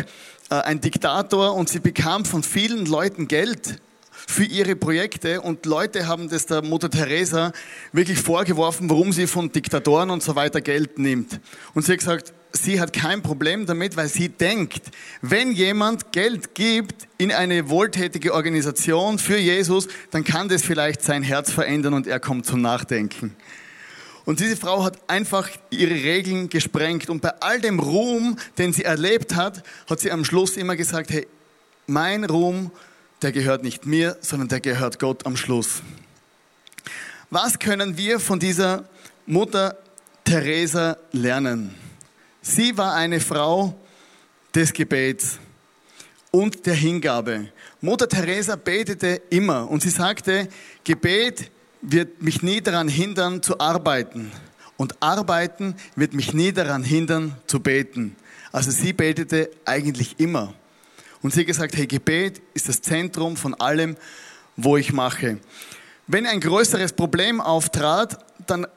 äh, 0.50 0.56
ein 0.56 0.82
Diktator, 0.82 1.56
und 1.56 1.70
sie 1.70 1.80
bekam 1.80 2.26
von 2.26 2.44
vielen 2.44 2.86
Leuten 2.86 3.28
Geld 3.28 3.80
für 4.28 4.44
ihre 4.44 4.76
Projekte 4.76 5.42
und 5.42 5.66
Leute 5.66 6.08
haben 6.08 6.30
das 6.30 6.46
der 6.46 6.62
Mutter 6.62 6.90
Teresa 6.90 7.52
wirklich 7.92 8.20
vorgeworfen, 8.20 8.90
warum 8.90 9.12
sie 9.12 9.28
von 9.28 9.52
Diktatoren 9.52 10.10
und 10.10 10.24
so 10.24 10.36
weiter 10.36 10.62
Geld 10.62 11.00
nimmt. 11.00 11.40
Und 11.74 11.86
sie 11.86 11.94
hat 11.94 12.00
gesagt, 12.00 12.34
sie 12.54 12.80
hat 12.80 12.94
kein 12.94 13.22
Problem 13.22 13.66
damit, 13.66 13.98
weil 13.98 14.08
sie 14.08 14.30
denkt, 14.30 14.92
wenn 15.22 15.52
jemand 15.52 16.12
Geld 16.12 16.56
gibt 16.56 17.08
in 17.18 17.32
eine 17.32 17.70
wohltätige 17.70 18.34
Organisation 18.34 19.18
für 19.20 19.38
Jesus, 19.38 19.88
dann 20.12 20.24
kann 20.24 20.48
das 20.50 20.62
vielleicht 20.64 21.02
sein 21.02 21.24
Herz 21.24 21.52
verändern 21.52 21.94
und 21.94 22.08
er 22.08 22.20
kommt 22.20 22.46
zum 22.46 22.62
Nachdenken. 22.62 23.36
Und 24.26 24.40
diese 24.40 24.56
Frau 24.56 24.84
hat 24.84 24.98
einfach 25.10 25.50
ihre 25.70 25.96
Regeln 25.96 26.48
gesprengt 26.48 27.10
und 27.10 27.22
bei 27.22 27.34
all 27.42 27.60
dem 27.60 27.80
Ruhm, 27.80 28.38
den 28.58 28.72
sie 28.72 28.84
erlebt 28.84 29.36
hat, 29.36 29.64
hat 29.90 30.00
sie 30.00 30.12
am 30.12 30.24
Schluss 30.24 30.56
immer 30.56 30.78
gesagt, 30.78 31.12
hey, 31.12 31.28
mein 31.88 32.24
Ruhm, 32.24 32.72
der 33.24 33.32
gehört 33.32 33.64
nicht 33.64 33.86
mir, 33.86 34.18
sondern 34.22 34.50
der 34.50 34.60
gehört 34.60 35.00
Gott 35.00 35.26
am 35.26 35.38
Schluss. 35.38 35.82
Was 37.30 37.58
können 37.58 37.98
wir 37.98 38.20
von 38.20 38.40
dieser 38.40 38.84
Mutter 39.26 39.78
Teresa 40.24 40.98
lernen? 41.12 41.74
Sie 42.42 42.78
war 42.78 42.94
eine 42.94 43.20
Frau 43.20 43.80
des 44.54 44.74
Gebets. 44.74 45.40
und 46.32 46.66
der 46.66 46.74
Hingabe. 46.74 47.50
Mutter 47.80 48.10
Teresa 48.10 48.56
betete 48.56 49.22
immer 49.30 49.70
und 49.70 49.84
sie 49.84 49.92
sagte, 49.92 50.50
Gebet 50.84 51.52
wird 51.82 52.24
mich 52.24 52.42
nie 52.42 52.60
daran 52.60 52.88
hindern 52.88 53.44
zu 53.44 53.60
arbeiten 53.60 54.32
und 54.76 54.96
arbeiten 55.00 55.76
wird 55.96 56.14
mich 56.16 56.34
nie 56.34 56.52
daran 56.52 56.84
hindern 56.84 57.36
zu 57.46 57.60
beten. 57.60 58.16
Also 58.52 58.72
sie 58.72 58.94
betete 58.94 59.52
eigentlich 59.64 60.20
immer. 60.20 60.56
Und 61.24 61.34
sie 61.34 61.40
hat 61.40 61.48
gesagt, 61.48 61.76
hey, 61.76 61.88
Gebet 61.88 62.42
ist 62.54 62.70
das 62.70 62.82
Zentrum 62.82 63.36
von 63.36 63.56
allem, 63.56 63.96
wo 64.56 64.78
ich 64.78 64.94
mache. 64.94 65.40
Wenn 66.06 66.28
ein 66.28 66.42
größeres 66.42 66.94
Problem 66.94 67.42
auftrat, 67.42 68.20
dann 68.46 68.68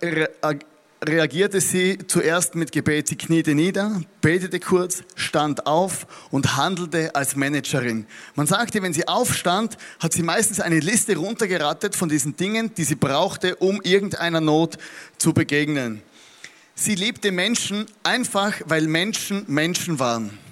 reagierte 1.04 1.60
sie 1.60 1.98
zuerst 2.06 2.54
mit 2.54 2.70
Gebet. 2.70 3.08
Sie 3.08 3.16
kniete 3.16 3.54
nieder, 3.54 4.00
betete 4.20 4.60
kurz, 4.60 5.02
stand 5.16 5.66
auf 5.66 6.06
und 6.30 6.56
handelte 6.56 7.14
als 7.16 7.34
Managerin. 7.34 8.06
Man 8.36 8.46
sagte, 8.46 8.80
wenn 8.80 8.92
sie 8.92 9.08
aufstand, 9.08 9.76
hat 9.98 10.12
sie 10.12 10.22
meistens 10.22 10.60
eine 10.60 10.78
Liste 10.78 11.16
runtergerattet 11.16 11.96
von 11.96 12.08
diesen 12.08 12.36
Dingen, 12.36 12.72
die 12.74 12.84
sie 12.84 12.94
brauchte, 12.94 13.56
um 13.56 13.82
irgendeiner 13.82 14.40
Not 14.40 14.78
zu 15.18 15.32
begegnen. 15.32 16.00
Sie 16.76 16.94
liebte 16.94 17.32
Menschen 17.32 17.86
einfach, 18.04 18.54
weil 18.66 18.86
Menschen 18.86 19.44
Menschen 19.48 19.98
waren. 19.98 20.45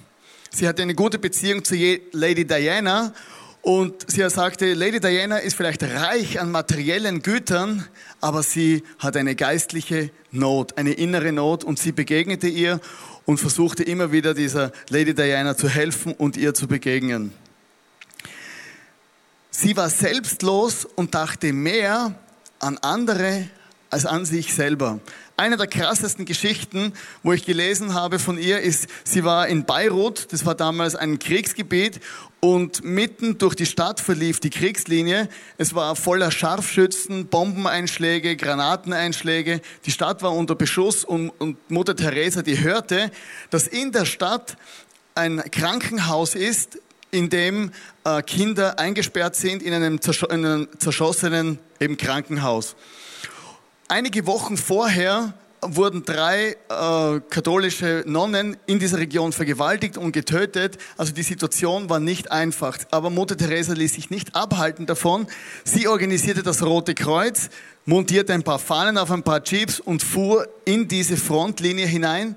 Sie 0.55 0.69
hatte 0.69 0.83
eine 0.83 0.95
gute 0.95 1.19
Beziehung 1.19 1.65
zu 1.65 1.75
Lady 2.13 2.47
Diana 2.47 3.13
und 3.61 4.09
sie 4.09 4.29
sagte, 4.29 4.73
Lady 4.73 5.01
Diana 5.01 5.39
ist 5.39 5.57
vielleicht 5.57 5.83
reich 5.83 6.39
an 6.39 6.49
materiellen 6.49 7.21
Gütern, 7.21 7.85
aber 8.21 8.41
sie 8.41 8.83
hat 8.97 9.17
eine 9.17 9.35
geistliche 9.35 10.11
Not, 10.31 10.77
eine 10.77 10.93
innere 10.93 11.33
Not 11.33 11.65
und 11.65 11.77
sie 11.77 11.91
begegnete 11.91 12.47
ihr 12.47 12.79
und 13.25 13.37
versuchte 13.37 13.83
immer 13.83 14.13
wieder 14.13 14.33
dieser 14.33 14.71
Lady 14.87 15.13
Diana 15.13 15.57
zu 15.57 15.67
helfen 15.67 16.13
und 16.13 16.37
ihr 16.37 16.53
zu 16.53 16.69
begegnen. 16.69 17.33
Sie 19.51 19.75
war 19.75 19.89
selbstlos 19.89 20.85
und 20.85 21.15
dachte 21.15 21.51
mehr 21.51 22.15
an 22.59 22.77
andere 22.77 23.49
als 23.95 24.05
an 24.05 24.25
sich 24.25 24.53
selber. 24.53 24.99
Eine 25.37 25.55
der 25.55 25.67
krassesten 25.67 26.25
Geschichten, 26.25 26.91
wo 27.23 27.31
ich 27.31 27.45
gelesen 27.45 27.93
habe 27.93 28.19
von 28.19 28.37
ihr, 28.37 28.59
ist, 28.59 28.87
sie 29.05 29.23
war 29.23 29.47
in 29.47 29.63
Beirut, 29.63 30.33
das 30.33 30.45
war 30.45 30.53
damals 30.53 30.95
ein 30.95 31.17
Kriegsgebiet, 31.17 32.01
und 32.41 32.83
mitten 32.83 33.37
durch 33.37 33.55
die 33.55 33.65
Stadt 33.65 34.01
verlief 34.01 34.41
die 34.41 34.49
Kriegslinie. 34.49 35.29
Es 35.57 35.73
war 35.75 35.95
voller 35.95 36.29
Scharfschützen, 36.29 37.27
Bombeneinschläge, 37.27 38.35
Granateneinschläge. 38.35 39.61
Die 39.85 39.91
Stadt 39.91 40.21
war 40.21 40.33
unter 40.33 40.55
Beschuss 40.55 41.05
und, 41.05 41.29
und 41.39 41.71
Mutter 41.71 41.95
Teresa, 41.95 42.41
die 42.41 42.59
hörte, 42.59 43.11
dass 43.49 43.65
in 43.65 43.93
der 43.93 44.03
Stadt 44.03 44.57
ein 45.15 45.41
Krankenhaus 45.51 46.35
ist, 46.35 46.79
in 47.11 47.29
dem 47.29 47.71
äh, 48.03 48.21
Kinder 48.23 48.77
eingesperrt 48.77 49.37
sind 49.37 49.63
in 49.63 49.73
einem, 49.73 50.01
zersch 50.01 50.23
in 50.23 50.45
einem 50.45 50.67
zerschossenen 50.79 51.59
eben 51.79 51.95
Krankenhaus. 51.95 52.75
Einige 53.87 54.25
Wochen 54.25 54.57
vorher 54.57 55.35
wurden 55.61 56.03
drei 56.05 56.57
äh, 56.69 57.19
katholische 57.29 58.03
Nonnen 58.07 58.57
in 58.65 58.79
dieser 58.79 58.97
Region 58.97 59.31
vergewaltigt 59.31 59.95
und 59.97 60.11
getötet. 60.11 60.79
Also 60.97 61.13
die 61.13 61.21
Situation 61.21 61.87
war 61.87 61.99
nicht 61.99 62.31
einfach. 62.31 62.79
Aber 62.89 63.11
Mutter 63.11 63.37
Teresa 63.37 63.73
ließ 63.73 63.93
sich 63.93 64.09
nicht 64.09 64.35
abhalten 64.35 64.87
davon. 64.87 65.27
Sie 65.63 65.87
organisierte 65.87 66.41
das 66.41 66.63
Rote 66.63 66.95
Kreuz, 66.95 67.49
montierte 67.85 68.33
ein 68.33 68.41
paar 68.41 68.57
Fahnen 68.57 68.97
auf 68.97 69.11
ein 69.11 69.21
paar 69.21 69.43
Jeeps 69.43 69.79
und 69.79 70.01
fuhr 70.01 70.47
in 70.65 70.87
diese 70.87 71.15
Frontlinie 71.15 71.85
hinein 71.85 72.35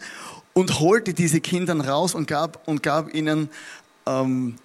und 0.52 0.81
holte 0.81 1.14
diese 1.14 1.40
Kinder 1.40 1.75
raus 1.81 2.14
und 2.14 2.28
gab, 2.28 2.69
und 2.69 2.83
gab 2.83 3.14
ihnen 3.14 3.49
ähm, 4.07 4.57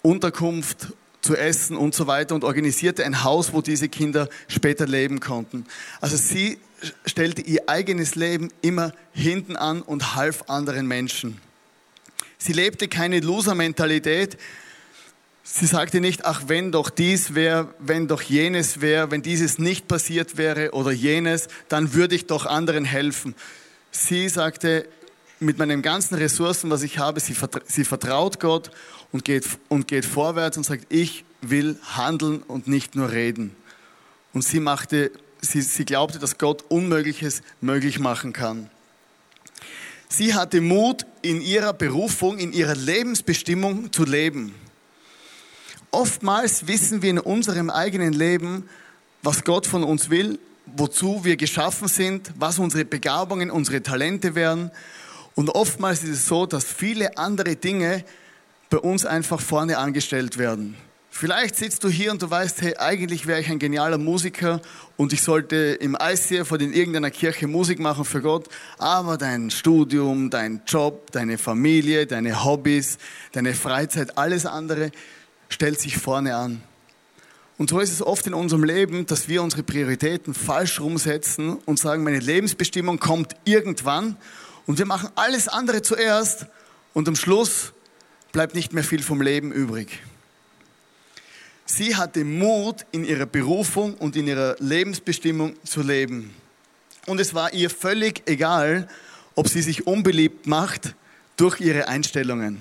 Unterkunft 0.00 0.94
zu 1.20 1.36
essen 1.36 1.76
und 1.76 1.94
so 1.94 2.06
weiter 2.06 2.34
und 2.34 2.44
organisierte 2.44 3.04
ein 3.04 3.24
Haus, 3.24 3.52
wo 3.52 3.60
diese 3.60 3.88
Kinder 3.88 4.28
später 4.48 4.86
leben 4.86 5.20
konnten. 5.20 5.66
Also 6.00 6.16
sie 6.16 6.58
stellte 7.04 7.42
ihr 7.42 7.68
eigenes 7.68 8.14
Leben 8.14 8.50
immer 8.62 8.92
hinten 9.12 9.56
an 9.56 9.82
und 9.82 10.14
half 10.14 10.44
anderen 10.48 10.86
Menschen. 10.86 11.40
Sie 12.38 12.54
lebte 12.54 12.88
keine 12.88 13.20
Loser-Mentalität. 13.20 14.38
Sie 15.42 15.66
sagte 15.66 16.00
nicht, 16.00 16.24
ach, 16.24 16.44
wenn 16.46 16.72
doch 16.72 16.88
dies 16.88 17.34
wäre, 17.34 17.74
wenn 17.78 18.08
doch 18.08 18.22
jenes 18.22 18.80
wäre, 18.80 19.10
wenn 19.10 19.20
dieses 19.20 19.58
nicht 19.58 19.88
passiert 19.88 20.38
wäre 20.38 20.70
oder 20.72 20.90
jenes, 20.90 21.48
dann 21.68 21.92
würde 21.92 22.14
ich 22.14 22.26
doch 22.26 22.46
anderen 22.46 22.84
helfen. 22.84 23.34
Sie 23.90 24.28
sagte, 24.28 24.88
mit 25.40 25.58
meinen 25.58 25.82
ganzen 25.82 26.14
Ressourcen, 26.14 26.70
was 26.70 26.82
ich 26.82 26.98
habe, 26.98 27.18
sie, 27.20 27.34
vertraut 27.84 28.40
Gott 28.40 28.70
und 29.12 29.24
geht, 29.24 29.46
und 29.68 29.88
geht 29.88 30.04
vorwärts 30.04 30.56
und 30.56 30.64
sagt, 30.64 30.86
ich 30.88 31.24
will 31.40 31.78
handeln 31.82 32.42
und 32.42 32.68
nicht 32.68 32.94
nur 32.94 33.10
reden. 33.10 33.54
Und 34.32 34.42
sie, 34.42 34.60
machte, 34.60 35.10
sie, 35.40 35.62
sie 35.62 35.84
glaubte, 35.84 36.18
dass 36.18 36.38
Gott 36.38 36.64
Unmögliches 36.68 37.42
möglich 37.60 37.98
machen 37.98 38.32
kann. 38.32 38.70
Sie 40.08 40.34
hatte 40.34 40.60
Mut, 40.60 41.06
in 41.22 41.40
ihrer 41.40 41.72
Berufung, 41.72 42.38
in 42.38 42.52
ihrer 42.52 42.74
Lebensbestimmung 42.74 43.92
zu 43.92 44.04
leben. 44.04 44.54
Oftmals 45.90 46.66
wissen 46.66 47.02
wir 47.02 47.10
in 47.10 47.18
unserem 47.18 47.70
eigenen 47.70 48.12
Leben, 48.12 48.68
was 49.22 49.44
Gott 49.44 49.66
von 49.66 49.84
uns 49.84 50.10
will, 50.10 50.38
wozu 50.66 51.24
wir 51.24 51.36
geschaffen 51.36 51.88
sind, 51.88 52.32
was 52.38 52.58
unsere 52.58 52.84
Begabungen, 52.84 53.50
unsere 53.50 53.82
Talente 53.82 54.34
wären. 54.34 54.70
Und 55.34 55.50
oftmals 55.50 56.02
ist 56.02 56.10
es 56.10 56.26
so, 56.26 56.46
dass 56.46 56.64
viele 56.64 57.16
andere 57.18 57.56
Dinge 57.56 58.04
bei 58.70 58.78
uns 58.78 59.04
einfach 59.04 59.40
vorne 59.40 59.78
angestellt 59.78 60.38
werden. 60.38 60.76
Vielleicht 61.12 61.56
sitzt 61.56 61.82
du 61.82 61.88
hier 61.88 62.12
und 62.12 62.22
du 62.22 62.30
weißt, 62.30 62.62
hey, 62.62 62.76
eigentlich 62.76 63.26
wäre 63.26 63.40
ich 63.40 63.50
ein 63.50 63.58
genialer 63.58 63.98
Musiker 63.98 64.62
und 64.96 65.12
ich 65.12 65.22
sollte 65.22 65.56
im 65.56 65.98
ICF 66.00 66.50
oder 66.52 66.62
in 66.62 66.72
irgendeiner 66.72 67.10
Kirche 67.10 67.48
Musik 67.48 67.80
machen 67.80 68.04
für 68.04 68.22
Gott, 68.22 68.48
aber 68.78 69.18
dein 69.18 69.50
Studium, 69.50 70.30
dein 70.30 70.62
Job, 70.66 71.10
deine 71.10 71.36
Familie, 71.36 72.06
deine 72.06 72.44
Hobbys, 72.44 72.98
deine 73.32 73.54
Freizeit, 73.54 74.16
alles 74.16 74.46
andere 74.46 74.92
stellt 75.48 75.80
sich 75.80 75.98
vorne 75.98 76.36
an. 76.36 76.62
Und 77.58 77.70
so 77.70 77.80
ist 77.80 77.92
es 77.92 78.02
oft 78.02 78.26
in 78.28 78.32
unserem 78.32 78.64
Leben, 78.64 79.04
dass 79.04 79.28
wir 79.28 79.42
unsere 79.42 79.64
Prioritäten 79.64 80.32
falsch 80.32 80.80
rumsetzen 80.80 81.58
und 81.66 81.78
sagen, 81.78 82.04
meine 82.04 82.20
Lebensbestimmung 82.20 83.00
kommt 83.00 83.34
irgendwann 83.44 84.16
und 84.66 84.78
wir 84.78 84.86
machen 84.86 85.10
alles 85.16 85.48
andere 85.48 85.82
zuerst 85.82 86.46
und 86.94 87.08
am 87.08 87.16
Schluss 87.16 87.72
bleibt 88.32 88.54
nicht 88.54 88.72
mehr 88.72 88.84
viel 88.84 89.02
vom 89.02 89.22
Leben 89.22 89.52
übrig. 89.52 90.00
Sie 91.66 91.94
hatte 91.94 92.24
Mut, 92.24 92.84
in 92.90 93.04
ihrer 93.04 93.26
Berufung 93.26 93.94
und 93.94 94.16
in 94.16 94.26
ihrer 94.26 94.56
Lebensbestimmung 94.58 95.54
zu 95.64 95.82
leben. 95.82 96.34
Und 97.06 97.20
es 97.20 97.32
war 97.32 97.52
ihr 97.52 97.70
völlig 97.70 98.22
egal, 98.26 98.88
ob 99.36 99.48
sie 99.48 99.62
sich 99.62 99.86
unbeliebt 99.86 100.46
macht 100.46 100.94
durch 101.36 101.60
ihre 101.60 101.88
Einstellungen, 101.88 102.60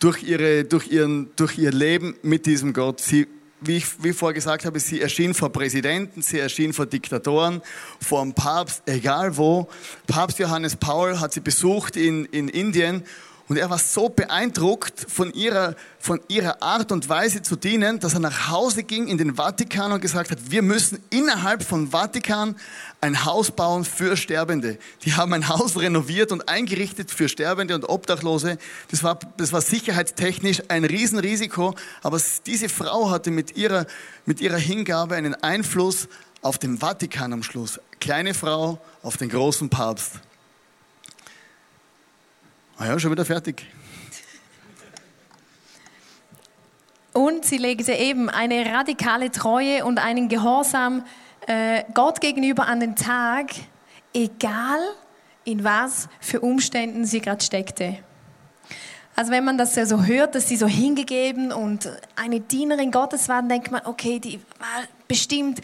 durch, 0.00 0.22
ihre, 0.22 0.64
durch, 0.64 0.88
ihren, 0.88 1.30
durch 1.36 1.56
ihr 1.56 1.70
Leben 1.70 2.16
mit 2.22 2.46
diesem 2.46 2.72
Gott. 2.72 3.00
Sie, 3.00 3.28
wie 3.60 3.76
ich 3.76 4.02
wie 4.02 4.12
vorher 4.12 4.34
gesagt 4.34 4.64
habe, 4.64 4.80
sie 4.80 5.00
erschien 5.00 5.32
vor 5.32 5.50
Präsidenten, 5.52 6.20
sie 6.20 6.40
erschien 6.40 6.72
vor 6.72 6.86
Diktatoren, 6.86 7.62
vor 8.00 8.22
dem 8.22 8.34
Papst, 8.34 8.82
egal 8.86 9.36
wo. 9.36 9.68
Papst 10.06 10.38
Johannes 10.38 10.76
Paul 10.76 11.20
hat 11.20 11.32
sie 11.32 11.40
besucht 11.40 11.96
in, 11.96 12.24
in 12.26 12.48
Indien 12.48 13.04
und 13.50 13.56
er 13.56 13.68
war 13.68 13.78
so 13.80 14.08
beeindruckt 14.08 15.06
von 15.08 15.34
ihrer, 15.34 15.74
von 15.98 16.20
ihrer 16.28 16.62
Art 16.62 16.92
und 16.92 17.08
Weise 17.08 17.42
zu 17.42 17.56
dienen, 17.56 17.98
dass 17.98 18.14
er 18.14 18.20
nach 18.20 18.48
Hause 18.48 18.84
ging 18.84 19.08
in 19.08 19.18
den 19.18 19.34
Vatikan 19.34 19.90
und 19.90 20.00
gesagt 20.00 20.30
hat, 20.30 20.38
wir 20.52 20.62
müssen 20.62 21.02
innerhalb 21.10 21.64
von 21.64 21.90
Vatikan 21.90 22.54
ein 23.00 23.24
Haus 23.24 23.50
bauen 23.50 23.84
für 23.84 24.16
Sterbende. 24.16 24.78
Die 25.02 25.14
haben 25.14 25.32
ein 25.32 25.48
Haus 25.48 25.76
renoviert 25.76 26.30
und 26.30 26.48
eingerichtet 26.48 27.10
für 27.10 27.28
Sterbende 27.28 27.74
und 27.74 27.88
Obdachlose. 27.88 28.56
Das 28.92 29.02
war, 29.02 29.18
das 29.36 29.52
war 29.52 29.62
sicherheitstechnisch 29.62 30.62
ein 30.68 30.84
Riesenrisiko, 30.84 31.74
aber 32.02 32.20
diese 32.46 32.68
Frau 32.68 33.10
hatte 33.10 33.32
mit 33.32 33.56
ihrer, 33.56 33.86
mit 34.26 34.40
ihrer 34.40 34.58
Hingabe 34.58 35.16
einen 35.16 35.34
Einfluss 35.34 36.06
auf 36.40 36.58
den 36.58 36.78
Vatikan 36.78 37.32
am 37.32 37.42
Schluss. 37.42 37.80
Kleine 37.98 38.32
Frau 38.32 38.80
auf 39.02 39.16
den 39.16 39.28
großen 39.28 39.68
Papst. 39.70 40.20
Ah 42.80 42.86
ja, 42.86 42.98
schon 42.98 43.10
wieder 43.10 43.26
fertig. 43.26 43.66
Und 47.12 47.44
sie 47.44 47.58
legte 47.58 47.92
eben 47.92 48.30
eine 48.30 48.72
radikale 48.72 49.30
Treue 49.30 49.84
und 49.84 49.98
einen 49.98 50.30
Gehorsam 50.30 51.04
äh, 51.46 51.84
Gott 51.92 52.22
gegenüber 52.22 52.66
an 52.66 52.80
den 52.80 52.96
Tag, 52.96 53.50
egal 54.14 54.78
in 55.44 55.62
was 55.62 56.08
für 56.20 56.40
Umständen 56.40 57.04
sie 57.04 57.20
gerade 57.20 57.44
steckte. 57.44 57.98
Also 59.14 59.30
wenn 59.30 59.44
man 59.44 59.58
das 59.58 59.76
ja 59.76 59.84
so 59.84 60.04
hört, 60.04 60.34
dass 60.34 60.48
sie 60.48 60.56
so 60.56 60.66
hingegeben 60.66 61.52
und 61.52 61.86
eine 62.16 62.40
Dienerin 62.40 62.92
Gottes 62.92 63.28
war, 63.28 63.42
dann 63.42 63.50
denkt 63.50 63.70
man, 63.70 63.82
okay, 63.84 64.20
die 64.20 64.40
war 64.58 64.84
bestimmt 65.06 65.60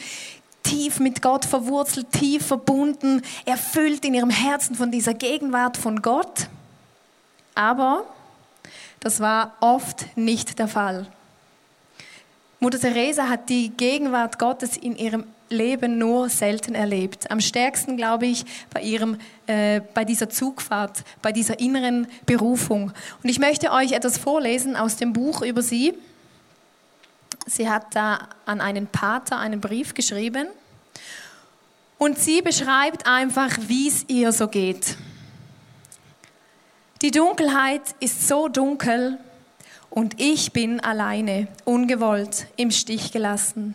tief 0.62 1.00
mit 1.00 1.22
Gott 1.22 1.46
verwurzelt, 1.46 2.12
tief 2.12 2.44
verbunden, 2.44 3.22
erfüllt 3.46 4.04
in 4.04 4.12
ihrem 4.12 4.28
Herzen 4.28 4.74
von 4.74 4.90
dieser 4.90 5.14
Gegenwart 5.14 5.78
von 5.78 6.02
Gott. 6.02 6.50
Aber 7.56 8.04
Das 9.00 9.20
war 9.20 9.52
oft 9.60 10.16
nicht 10.16 10.58
der 10.58 10.68
Fall. 10.68 11.06
Mutter 12.58 12.80
Teresa 12.80 13.28
hat 13.28 13.48
die 13.48 13.68
Gegenwart 13.68 14.38
Gottes 14.38 14.76
in 14.76 14.96
ihrem 14.96 15.24
Leben 15.48 15.98
nur 15.98 16.28
selten 16.28 16.74
erlebt. 16.74 17.30
Am 17.30 17.40
stärksten, 17.40 17.96
glaube 17.96 18.26
ich, 18.26 18.44
bei, 18.70 18.82
ihrem, 18.82 19.18
äh, 19.46 19.80
bei 19.94 20.04
dieser 20.04 20.28
Zugfahrt, 20.28 21.04
bei 21.22 21.30
dieser 21.30 21.60
inneren 21.60 22.08
Berufung. 22.24 22.92
Und 23.22 23.28
ich 23.28 23.38
möchte 23.38 23.70
euch 23.70 23.92
etwas 23.92 24.18
vorlesen 24.18 24.74
aus 24.74 24.96
dem 24.96 25.12
Buch 25.12 25.42
über 25.42 25.62
sie. 25.62 25.94
Sie 27.46 27.68
hat 27.68 27.94
da 27.94 28.28
an 28.44 28.60
einen 28.60 28.88
Pater 28.88 29.38
einen 29.38 29.60
Brief 29.60 29.94
geschrieben 29.94 30.48
und 31.98 32.18
sie 32.18 32.42
beschreibt 32.42 33.06
einfach, 33.06 33.50
wie 33.68 33.86
es 33.88 34.04
ihr 34.08 34.32
so 34.32 34.48
geht. 34.48 34.96
Die 37.02 37.10
Dunkelheit 37.10 37.82
ist 38.00 38.26
so 38.26 38.48
dunkel 38.48 39.18
und 39.90 40.18
ich 40.18 40.52
bin 40.52 40.80
alleine, 40.80 41.46
ungewollt, 41.66 42.46
im 42.56 42.70
Stich 42.70 43.12
gelassen. 43.12 43.74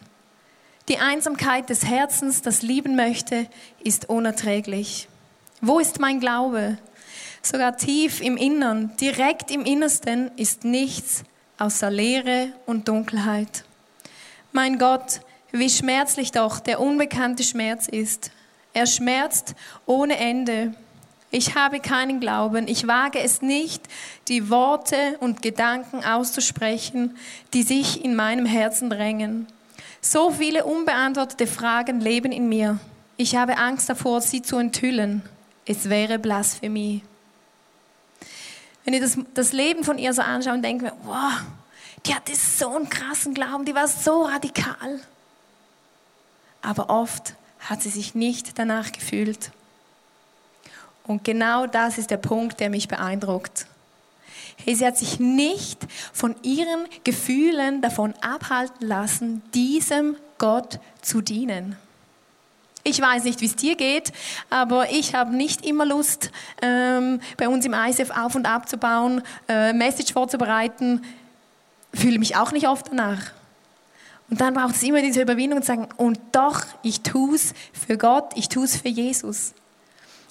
Die 0.88 0.98
Einsamkeit 0.98 1.70
des 1.70 1.86
Herzens, 1.86 2.42
das 2.42 2.64
lieben 2.64 2.96
möchte, 2.96 3.46
ist 3.84 4.10
unerträglich. 4.10 5.08
Wo 5.62 5.78
ist 5.78 6.00
mein 6.00 6.20
Glaube? 6.20 6.80
Sogar 7.44 7.78
tief 7.78 8.22
im 8.22 8.38
Innern, 8.38 8.92
direkt 9.00 9.52
im 9.52 9.66
Innersten 9.66 10.32
ist 10.36 10.64
nichts 10.64 11.24
außer 11.60 11.92
Leere 11.92 12.48
und 12.66 12.88
Dunkelheit. 12.88 13.66
Mein 14.52 14.80
Gott, 14.80 15.22
wie 15.52 15.70
schmerzlich 15.70 16.32
doch 16.32 16.60
der 16.60 16.80
unbekannte 16.80 17.44
Schmerz 17.44 17.88
ist. 17.88 18.32
Er 18.74 18.88
schmerzt 18.88 19.54
ohne 19.86 20.18
Ende. 20.18 20.74
Ich 21.32 21.56
habe 21.56 21.80
keinen 21.80 22.20
Glauben. 22.20 22.68
Ich 22.68 22.88
wage 22.88 23.20
es 23.20 23.42
nicht, 23.42 23.84
die 24.28 24.50
Worte 24.50 25.18
und 25.20 25.42
Gedanken 25.42 26.04
auszusprechen, 26.04 27.18
die 27.54 27.64
sich 27.64 28.04
in 28.04 28.16
meinem 28.16 28.46
Herzen 28.46 28.90
drängen. 28.90 29.48
So 30.02 30.32
viele 30.32 30.66
unbeantwortete 30.66 31.48
Fragen 31.48 32.02
leben 32.02 32.32
in 32.32 32.50
mir. 32.50 32.80
Ich 33.18 33.36
habe 33.36 33.58
Angst 33.58 33.90
davor, 33.90 34.20
sie 34.22 34.42
zu 34.42 34.58
enthüllen. 34.58 35.22
Es 35.66 35.90
wäre 35.90 36.20
Blasphemie. 36.20 37.02
Wenn 38.84 38.94
ihr 38.94 39.02
das, 39.02 39.18
das 39.34 39.54
Leben 39.54 39.84
von 39.84 39.98
ihr 39.98 40.14
so 40.14 40.22
anschaut 40.22 40.56
und 40.56 40.64
denkt, 40.64 40.92
wow, 41.04 41.34
die 42.06 42.14
hatte 42.14 42.36
so 42.36 42.76
einen 42.76 42.90
krassen 42.90 43.34
Glauben, 43.34 43.64
die 43.64 43.76
war 43.76 43.88
so 43.88 44.24
radikal 44.24 45.02
aber 46.62 46.90
oft 46.90 47.36
hat 47.60 47.82
sie 47.82 47.90
sich 47.90 48.16
nicht 48.16 48.58
danach 48.58 48.92
gefühlt. 48.92 49.52
Und 51.06 51.24
genau 51.24 51.68
das 51.68 51.98
ist 51.98 52.12
der 52.12 52.18
Punkt, 52.18 52.60
der 52.60 52.70
mich 52.70 52.88
beeindruckt. 52.88 53.66
Hey, 54.64 54.76
sie 54.76 54.86
hat 54.86 54.98
sich 54.98 55.20
nicht 55.20 55.80
von 56.14 56.36
ihren 56.44 56.86
Gefühlen 57.04 57.82
davon 57.82 58.14
abhalten 58.22 58.88
lassen, 58.88 59.42
diesem 59.54 60.16
Gott 60.38 60.80
zu 61.02 61.22
dienen. 61.22 61.78
Ich 62.84 63.00
weiß 63.00 63.26
nicht, 63.26 63.42
wie 63.42 63.46
es 63.46 63.56
dir 63.56 63.76
geht, 63.76 64.12
aber 64.50 64.92
ich 64.92 65.14
habe 65.14 65.36
nicht 65.36 65.66
immer 65.66 65.86
Lust, 65.86 66.32
ähm, 66.62 67.22
bei 67.38 67.48
uns 67.48 67.66
im 67.66 67.74
ISF 67.74 68.10
auf 68.10 68.34
und 68.36 68.48
ab 68.48 68.68
zu 68.68 68.78
bauen, 68.78 69.22
äh, 69.48 69.72
Message 69.74 70.14
vorzubereiten. 70.14 71.04
Fühle 71.94 72.18
mich 72.18 72.36
auch 72.36 72.52
nicht 72.52 72.68
oft 72.68 72.88
danach. 72.90 73.32
Und 74.30 74.42
dann 74.42 74.54
braucht 74.54 74.76
es 74.76 74.84
immer 74.84 75.02
diese 75.02 75.22
Überwindung 75.22 75.62
zu 75.62 75.68
sagen, 75.68 75.90
und 75.98 76.20
doch, 76.32 76.64
ich 76.82 77.02
tue 77.02 77.36
es 77.36 77.54
für 77.74 77.98
Gott, 77.98 78.32
ich 78.36 78.50
tue 78.50 78.64
es 78.64 78.78
für 78.78 78.88
Jesus. 78.88 79.54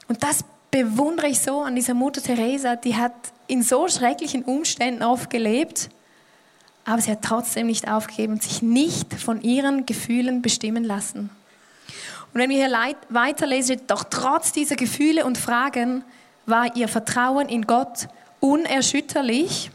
Und 0.09 0.23
das 0.25 0.45
bewundere 0.71 1.29
ich 1.29 1.41
so 1.41 1.63
an 1.63 1.75
dieser 1.75 1.95
Mutter 1.95 2.23
Teresa, 2.23 2.77
die 2.77 2.97
hat 2.97 3.13
in 3.47 3.63
so 3.63 3.89
schrecklichen 3.89 4.45
Umständen 4.45 5.03
oft 5.03 5.31
gelebt, 5.31 5.89
aber 6.85 7.01
sie 7.01 7.11
hat 7.11 7.23
trotzdem 7.23 7.67
nicht 7.67 7.89
aufgegeben 7.91 8.35
und 8.35 8.43
sich 8.43 8.63
nicht 8.63 9.15
von 9.15 9.43
ihren 9.43 9.87
Gefühlen 9.87 10.43
bestimmen 10.43 10.85
lassen. 10.85 11.31
Und 12.33 12.41
wenn 12.41 12.51
wir 12.51 12.65
hier 12.65 12.95
weiterlesen, 13.09 13.81
doch 13.89 14.05
trotz 14.05 14.53
dieser 14.53 14.77
Gefühle 14.77 15.25
und 15.25 15.37
Fragen 15.37 16.05
war 16.47 16.77
ihr 16.77 16.89
Vertrauen 16.89 17.49
in 17.49 17.67
Gott 17.67 18.09
unerschütterlich 18.39 19.71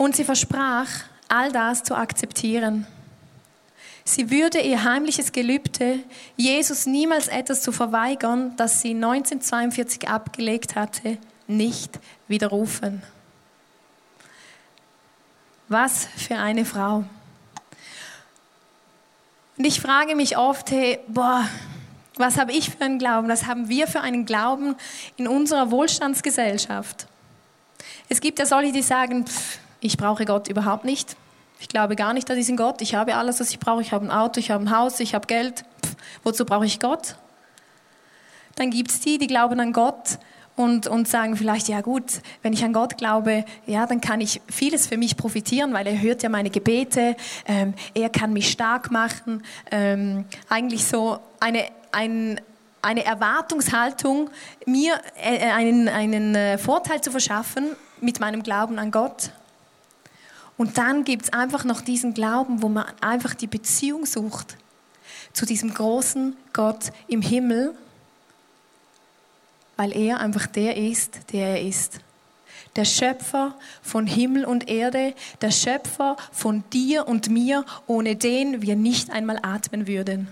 Und 0.00 0.16
sie 0.16 0.24
versprach, 0.24 0.88
all 1.28 1.52
das 1.52 1.82
zu 1.82 1.94
akzeptieren. 1.94 2.86
Sie 4.04 4.30
würde 4.30 4.60
ihr 4.60 4.84
heimliches 4.84 5.32
Gelübde, 5.32 6.00
Jesus 6.36 6.86
niemals 6.86 7.28
etwas 7.28 7.62
zu 7.62 7.72
verweigern, 7.72 8.54
das 8.56 8.80
sie 8.80 8.90
1942 8.90 10.08
abgelegt 10.08 10.74
hatte, 10.74 11.18
nicht 11.46 11.98
widerrufen. 12.28 13.02
Was 15.68 16.08
für 16.16 16.36
eine 16.36 16.64
Frau. 16.64 17.04
Und 19.56 19.64
ich 19.64 19.80
frage 19.80 20.16
mich 20.16 20.36
oft, 20.36 20.70
hey, 20.70 20.98
boah, 21.06 21.46
was 22.16 22.38
habe 22.38 22.52
ich 22.52 22.70
für 22.70 22.80
einen 22.82 22.98
Glauben? 22.98 23.28
Was 23.28 23.46
haben 23.46 23.68
wir 23.68 23.86
für 23.86 24.00
einen 24.00 24.26
Glauben 24.26 24.74
in 25.16 25.28
unserer 25.28 25.70
Wohlstandsgesellschaft? 25.70 27.06
Es 28.08 28.20
gibt 28.20 28.38
ja 28.38 28.46
solche, 28.46 28.72
die 28.72 28.82
sagen, 28.82 29.26
pff, 29.26 29.58
ich 29.80 29.96
brauche 29.96 30.24
Gott 30.24 30.48
überhaupt 30.48 30.84
nicht. 30.84 31.16
Ich 31.60 31.68
glaube 31.68 31.94
gar 31.94 32.14
nicht 32.14 32.30
an 32.30 32.36
diesen 32.36 32.56
Gott. 32.56 32.80
Ich 32.80 32.94
habe 32.94 33.14
alles, 33.14 33.38
was 33.38 33.50
ich 33.50 33.58
brauche. 33.58 33.82
Ich 33.82 33.92
habe 33.92 34.06
ein 34.06 34.10
Auto, 34.10 34.40
ich 34.40 34.50
habe 34.50 34.64
ein 34.64 34.76
Haus, 34.76 34.98
ich 34.98 35.14
habe 35.14 35.26
Geld. 35.26 35.64
Pff, 35.84 35.96
wozu 36.24 36.44
brauche 36.46 36.64
ich 36.64 36.80
Gott? 36.80 37.16
Dann 38.56 38.70
gibt 38.70 38.90
es 38.90 39.00
die, 39.00 39.18
die 39.18 39.26
glauben 39.26 39.60
an 39.60 39.72
Gott 39.72 40.18
und, 40.56 40.86
und 40.86 41.06
sagen 41.06 41.36
vielleicht, 41.36 41.68
ja 41.68 41.80
gut, 41.80 42.20
wenn 42.42 42.52
ich 42.52 42.64
an 42.64 42.72
Gott 42.72 42.96
glaube, 42.96 43.44
ja, 43.66 43.86
dann 43.86 44.00
kann 44.00 44.20
ich 44.20 44.40
vieles 44.50 44.86
für 44.86 44.96
mich 44.96 45.16
profitieren, 45.16 45.72
weil 45.72 45.86
er 45.86 46.00
hört 46.00 46.22
ja 46.22 46.28
meine 46.28 46.50
Gebete, 46.50 47.16
ähm, 47.46 47.74
er 47.94 48.08
kann 48.08 48.32
mich 48.32 48.50
stark 48.50 48.90
machen. 48.90 49.42
Ähm, 49.70 50.24
eigentlich 50.48 50.84
so 50.84 51.18
eine, 51.40 51.64
ein, 51.92 52.40
eine 52.82 53.04
Erwartungshaltung, 53.04 54.30
mir 54.66 54.94
äh, 55.22 55.50
einen, 55.50 55.88
einen 55.88 56.34
äh, 56.34 56.58
Vorteil 56.58 57.00
zu 57.00 57.10
verschaffen 57.10 57.76
mit 58.00 58.20
meinem 58.20 58.42
Glauben 58.42 58.78
an 58.78 58.90
Gott. 58.90 59.30
Und 60.60 60.76
dann 60.76 61.04
gibt 61.04 61.22
es 61.22 61.32
einfach 61.32 61.64
noch 61.64 61.80
diesen 61.80 62.12
Glauben, 62.12 62.60
wo 62.60 62.68
man 62.68 62.84
einfach 63.00 63.32
die 63.32 63.46
Beziehung 63.46 64.04
sucht 64.04 64.58
zu 65.32 65.46
diesem 65.46 65.72
großen 65.72 66.36
Gott 66.52 66.92
im 67.08 67.22
Himmel, 67.22 67.74
weil 69.78 69.96
er 69.96 70.20
einfach 70.20 70.46
der 70.46 70.76
ist, 70.76 71.32
der 71.32 71.56
er 71.56 71.62
ist. 71.62 72.00
Der 72.76 72.84
Schöpfer 72.84 73.54
von 73.80 74.06
Himmel 74.06 74.44
und 74.44 74.68
Erde, 74.68 75.14
der 75.40 75.50
Schöpfer 75.50 76.18
von 76.30 76.62
dir 76.74 77.08
und 77.08 77.30
mir, 77.30 77.64
ohne 77.86 78.14
den 78.16 78.60
wir 78.60 78.76
nicht 78.76 79.08
einmal 79.08 79.38
atmen 79.40 79.86
würden. 79.86 80.28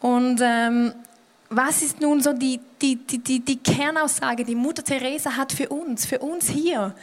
Und 0.00 0.40
ähm, 0.42 0.92
was 1.48 1.82
ist 1.82 2.00
nun 2.00 2.20
so 2.20 2.32
die, 2.32 2.60
die, 2.82 2.96
die, 2.96 3.18
die, 3.18 3.40
die 3.40 3.56
Kernaussage, 3.56 4.44
die 4.44 4.54
Mutter 4.54 4.82
Teresa 4.82 5.36
hat 5.36 5.52
für 5.52 5.68
uns, 5.68 6.06
für 6.06 6.18
uns 6.18 6.48
hier 6.48 6.94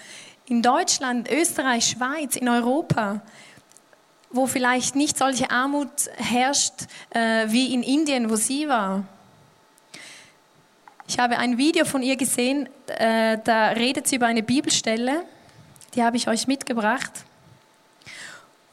in 0.48 0.62
Deutschland, 0.62 1.32
Österreich, 1.32 1.86
Schweiz, 1.88 2.36
in 2.36 2.50
Europa, 2.50 3.22
wo 4.30 4.48
vielleicht 4.48 4.96
nicht 4.96 5.18
solche 5.18 5.50
Armut 5.52 6.10
herrscht 6.18 6.88
äh, 7.12 7.46
wie 7.50 7.74
in 7.74 7.84
Indien, 7.84 8.30
wo 8.30 8.36
sie 8.36 8.68
war? 8.68 9.04
Ich 11.08 11.20
habe 11.20 11.38
ein 11.38 11.58
Video 11.58 11.86
von 11.86 12.02
ihr 12.02 12.16
gesehen, 12.16 12.68
äh, 12.88 13.38
da 13.44 13.70
redet 13.70 14.08
sie 14.08 14.16
über 14.16 14.26
eine 14.26 14.44
Bibelstelle, 14.44 15.24
die 15.94 16.04
habe 16.04 16.18
ich 16.18 16.28
euch 16.28 16.48
mitgebracht. 16.48 17.12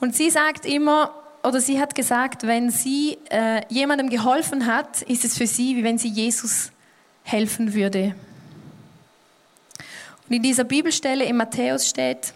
Und 0.01 0.17
sie 0.17 0.31
sagt 0.31 0.65
immer, 0.65 1.13
oder 1.43 1.61
sie 1.61 1.81
hat 1.81 1.95
gesagt, 1.95 2.47
wenn 2.47 2.71
sie 2.71 3.19
äh, 3.31 3.63
jemandem 3.69 4.11
geholfen 4.11 4.67
hat, 4.67 5.03
ist 5.03 5.25
es 5.25 5.39
für 5.39 5.47
sie, 5.47 5.77
wie 5.77 5.85
wenn 5.85 5.99
sie 5.99 6.09
Jesus 6.09 6.71
helfen 7.23 7.75
würde. 7.75 8.15
Und 10.29 10.37
in 10.37 10.43
dieser 10.43 10.65
Bibelstelle 10.65 11.25
in 11.25 11.37
Matthäus 11.37 11.89
steht, 11.89 12.35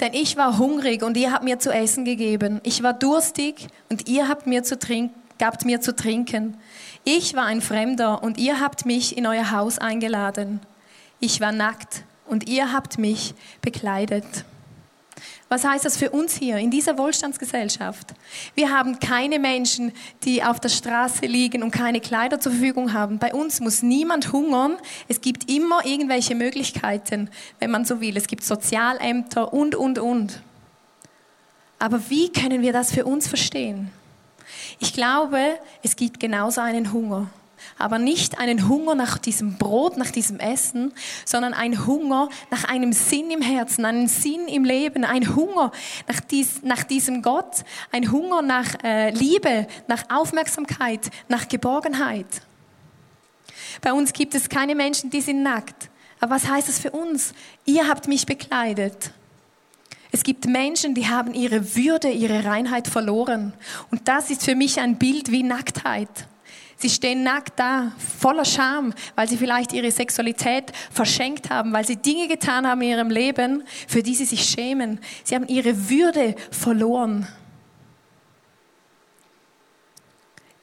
denn 0.00 0.12
ich 0.12 0.36
war 0.36 0.58
hungrig 0.58 1.02
und 1.02 1.16
ihr 1.16 1.32
habt 1.32 1.44
mir 1.44 1.58
zu 1.58 1.70
essen 1.70 2.04
gegeben. 2.04 2.60
Ich 2.64 2.82
war 2.82 2.92
durstig 2.92 3.68
und 3.88 4.08
ihr 4.08 4.28
habt 4.28 4.46
mir 4.46 4.62
zu 4.62 4.78
trinken, 4.78 5.14
gabt 5.38 5.64
mir 5.64 5.80
zu 5.80 5.94
trinken. 5.94 6.56
Ich 7.04 7.34
war 7.34 7.44
ein 7.44 7.60
Fremder 7.60 8.22
und 8.22 8.38
ihr 8.38 8.60
habt 8.60 8.84
mich 8.84 9.16
in 9.16 9.26
euer 9.26 9.52
Haus 9.52 9.78
eingeladen. 9.78 10.60
Ich 11.20 11.40
war 11.40 11.52
nackt 11.52 12.02
und 12.26 12.48
ihr 12.48 12.72
habt 12.72 12.98
mich 12.98 13.34
bekleidet. 13.62 14.24
Was 15.48 15.64
heißt 15.64 15.84
das 15.84 15.96
für 15.96 16.10
uns 16.10 16.34
hier 16.34 16.56
in 16.56 16.72
dieser 16.72 16.98
Wohlstandsgesellschaft? 16.98 18.14
Wir 18.56 18.70
haben 18.76 18.98
keine 18.98 19.38
Menschen, 19.38 19.92
die 20.24 20.42
auf 20.42 20.58
der 20.58 20.70
Straße 20.70 21.26
liegen 21.26 21.62
und 21.62 21.70
keine 21.70 22.00
Kleider 22.00 22.40
zur 22.40 22.50
Verfügung 22.50 22.92
haben. 22.92 23.20
Bei 23.20 23.32
uns 23.32 23.60
muss 23.60 23.82
niemand 23.82 24.32
hungern. 24.32 24.76
Es 25.06 25.20
gibt 25.20 25.48
immer 25.48 25.86
irgendwelche 25.86 26.34
Möglichkeiten, 26.34 27.30
wenn 27.60 27.70
man 27.70 27.84
so 27.84 28.00
will. 28.00 28.16
Es 28.16 28.26
gibt 28.26 28.42
Sozialämter 28.42 29.52
und, 29.52 29.76
und, 29.76 30.00
und. 30.00 30.40
Aber 31.78 32.10
wie 32.10 32.32
können 32.32 32.62
wir 32.62 32.72
das 32.72 32.92
für 32.92 33.04
uns 33.04 33.28
verstehen? 33.28 33.92
Ich 34.80 34.94
glaube, 34.94 35.38
es 35.82 35.94
gibt 35.94 36.18
genauso 36.18 36.60
einen 36.60 36.92
Hunger. 36.92 37.30
Aber 37.78 37.98
nicht 37.98 38.38
einen 38.38 38.68
Hunger 38.68 38.94
nach 38.94 39.18
diesem 39.18 39.58
Brot, 39.58 39.96
nach 39.96 40.10
diesem 40.10 40.38
Essen, 40.38 40.92
sondern 41.24 41.54
ein 41.54 41.86
Hunger 41.86 42.28
nach 42.50 42.64
einem 42.64 42.92
Sinn 42.92 43.30
im 43.30 43.42
Herzen, 43.42 43.84
einen 43.84 44.08
Sinn 44.08 44.48
im 44.48 44.64
Leben, 44.64 45.04
ein 45.04 45.34
Hunger 45.34 45.72
nach, 46.08 46.20
dies, 46.20 46.62
nach 46.62 46.84
diesem 46.84 47.22
Gott, 47.22 47.64
ein 47.92 48.10
Hunger 48.10 48.42
nach 48.42 48.82
äh, 48.82 49.10
Liebe, 49.10 49.66
nach 49.88 50.04
Aufmerksamkeit, 50.10 51.10
nach 51.28 51.48
Geborgenheit. 51.48 52.26
Bei 53.80 53.92
uns 53.92 54.12
gibt 54.12 54.34
es 54.34 54.48
keine 54.48 54.74
Menschen, 54.74 55.10
die 55.10 55.20
sind 55.20 55.42
nackt. 55.42 55.90
Aber 56.20 56.34
was 56.34 56.48
heißt 56.48 56.68
das 56.68 56.78
für 56.78 56.90
uns? 56.90 57.34
Ihr 57.64 57.88
habt 57.88 58.08
mich 58.08 58.26
bekleidet. 58.26 59.12
Es 60.12 60.22
gibt 60.22 60.46
Menschen, 60.46 60.94
die 60.94 61.08
haben 61.08 61.34
ihre 61.34 61.76
Würde, 61.76 62.08
ihre 62.08 62.44
Reinheit 62.44 62.88
verloren. 62.88 63.52
Und 63.90 64.08
das 64.08 64.30
ist 64.30 64.44
für 64.44 64.54
mich 64.54 64.80
ein 64.80 64.96
Bild 64.96 65.30
wie 65.30 65.42
Nacktheit. 65.42 66.08
Sie 66.78 66.90
stehen 66.90 67.22
nackt 67.22 67.58
da, 67.58 67.92
voller 68.18 68.44
Scham, 68.44 68.92
weil 69.14 69.28
sie 69.28 69.38
vielleicht 69.38 69.72
ihre 69.72 69.90
Sexualität 69.90 70.72
verschenkt 70.90 71.48
haben, 71.48 71.72
weil 71.72 71.86
sie 71.86 71.96
Dinge 71.96 72.28
getan 72.28 72.66
haben 72.66 72.82
in 72.82 72.90
ihrem 72.90 73.10
Leben, 73.10 73.64
für 73.88 74.02
die 74.02 74.14
sie 74.14 74.26
sich 74.26 74.44
schämen. 74.44 75.00
Sie 75.24 75.34
haben 75.34 75.48
ihre 75.48 75.88
Würde 75.88 76.34
verloren. 76.50 77.26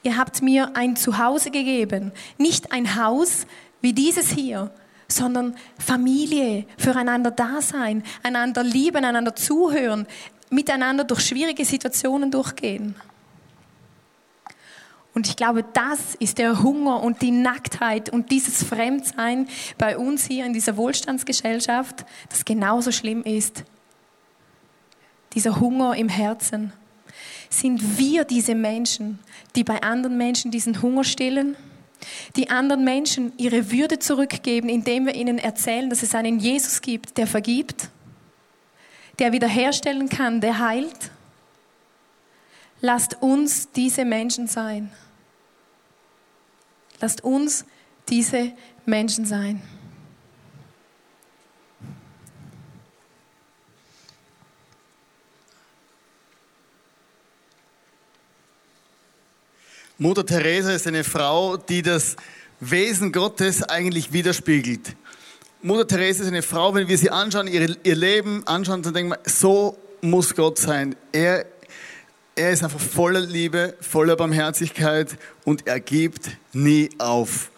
Ihr 0.04 0.18
habt 0.18 0.42
mir 0.42 0.76
ein 0.76 0.96
Zuhause 0.96 1.50
gegeben, 1.50 2.12
nicht 2.38 2.72
ein 2.72 2.96
Haus 2.96 3.48
wie 3.82 3.94
dieses 3.94 4.30
hier, 4.30 4.70
sondern 5.08 5.56
Familie, 5.80 6.66
füreinander 6.78 7.32
da 7.32 7.62
sein, 7.62 8.04
einander 8.22 8.64
lieben, 8.64 9.04
einander 9.04 9.36
zuhören, 9.36 10.06
miteinander 10.50 11.06
durch 11.06 11.22
schwierige 11.22 11.66
Situationen 11.66 12.30
durchgehen. 12.30 12.96
Und 15.14 15.28
ich 15.28 15.36
glaube, 15.36 15.64
das 15.74 16.16
ist 16.16 16.40
der 16.40 16.64
Hunger 16.64 17.04
und 17.04 17.22
die 17.22 17.32
Nacktheit 17.32 18.10
und 18.10 18.32
dieses 18.32 18.64
Fremdsein 18.64 19.48
bei 19.78 19.98
uns 19.98 20.26
hier 20.26 20.46
in 20.46 20.54
dieser 20.54 20.76
Wohlstandsgesellschaft, 20.76 22.06
das 22.30 22.46
genauso 22.46 22.92
schlimm 22.92 23.22
ist. 23.24 23.64
Dieser 25.34 25.60
Hunger 25.60 25.96
im 25.96 26.10
Herzen. 26.10 26.74
Sind 27.50 28.00
wir 28.00 28.26
diese 28.26 28.56
Menschen, 28.56 29.20
die 29.56 29.64
bei 29.64 29.84
anderen 29.84 30.18
Menschen 30.18 30.50
diesen 30.50 30.82
Hunger 30.82 31.04
stillen? 31.04 31.56
Die 32.36 32.50
anderen 32.50 32.84
Menschen 32.84 33.32
ihre 33.38 33.72
Würde 33.72 34.00
zurückgeben, 34.00 34.68
indem 34.68 35.06
wir 35.06 35.14
ihnen 35.14 35.38
erzählen, 35.38 35.90
dass 35.90 36.02
es 36.02 36.16
einen 36.16 36.40
Jesus 36.40 36.82
gibt, 36.82 37.18
der 37.18 37.28
vergibt, 37.28 37.90
der 39.20 39.32
wiederherstellen 39.32 40.10
kann, 40.10 40.42
der 40.42 40.58
heilt? 40.58 41.12
Lasst 42.86 43.16
uns 43.22 43.72
diese 43.72 44.04
Menschen 44.04 44.46
sein. 44.46 44.92
Lasst 47.00 47.24
uns 47.24 47.64
diese 48.10 48.52
Menschen 48.86 49.26
sein. 49.26 49.62
Mutter 59.98 60.26
Teresa 60.26 60.74
ist 60.74 60.86
eine 60.86 61.06
Frau, 61.06 61.56
die 61.56 61.84
das 61.84 62.18
Wesen 62.60 63.14
Gottes 63.14 63.64
eigentlich 63.64 64.12
widerspiegelt. 64.12 64.98
Mutter 65.62 65.88
Teresa 65.88 66.24
ist 66.24 66.28
eine 66.28 66.42
Frau, 66.42 66.76
wenn 66.76 66.90
wir 66.90 66.98
sie 66.98 67.10
anschauen, 67.10 67.48
ihr, 67.48 67.96
Leben 67.96 68.46
anschauen, 68.46 68.82
dann 68.82 68.94
denken 68.94 69.12
wir, 69.12 69.20
so 69.24 69.78
muss 70.02 70.36
Gott 70.36 70.60
sein. 70.60 70.98
Er, 71.14 71.46
er 72.36 72.52
ist 72.52 72.64
einfach 72.64 72.80
voller 72.80 73.22
Liebe, 73.22 73.76
voller 73.80 74.16
Barmherzigkeit 74.16 75.18
und 75.46 75.68
er 75.68 75.80
gibt 75.80 76.32
nie 76.52 76.90
auf. 76.98 77.52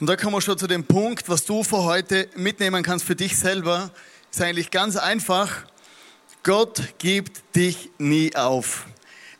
Und 0.00 0.08
da 0.08 0.16
kommen 0.16 0.34
wir 0.34 0.40
schon 0.40 0.58
zu 0.58 0.66
dem 0.66 0.84
Punkt, 0.84 1.28
was 1.28 1.44
du 1.44 1.62
für 1.62 1.84
heute 1.84 2.28
mitnehmen 2.36 2.82
kannst 2.82 3.04
für 3.04 3.16
dich 3.16 3.36
selber. 3.36 3.90
Ist 4.30 4.40
eigentlich 4.40 4.70
ganz 4.70 4.96
einfach. 4.96 5.64
Gott 6.42 6.94
gibt 6.98 7.42
dich 7.56 7.90
nie 7.98 8.34
auf. 8.34 8.86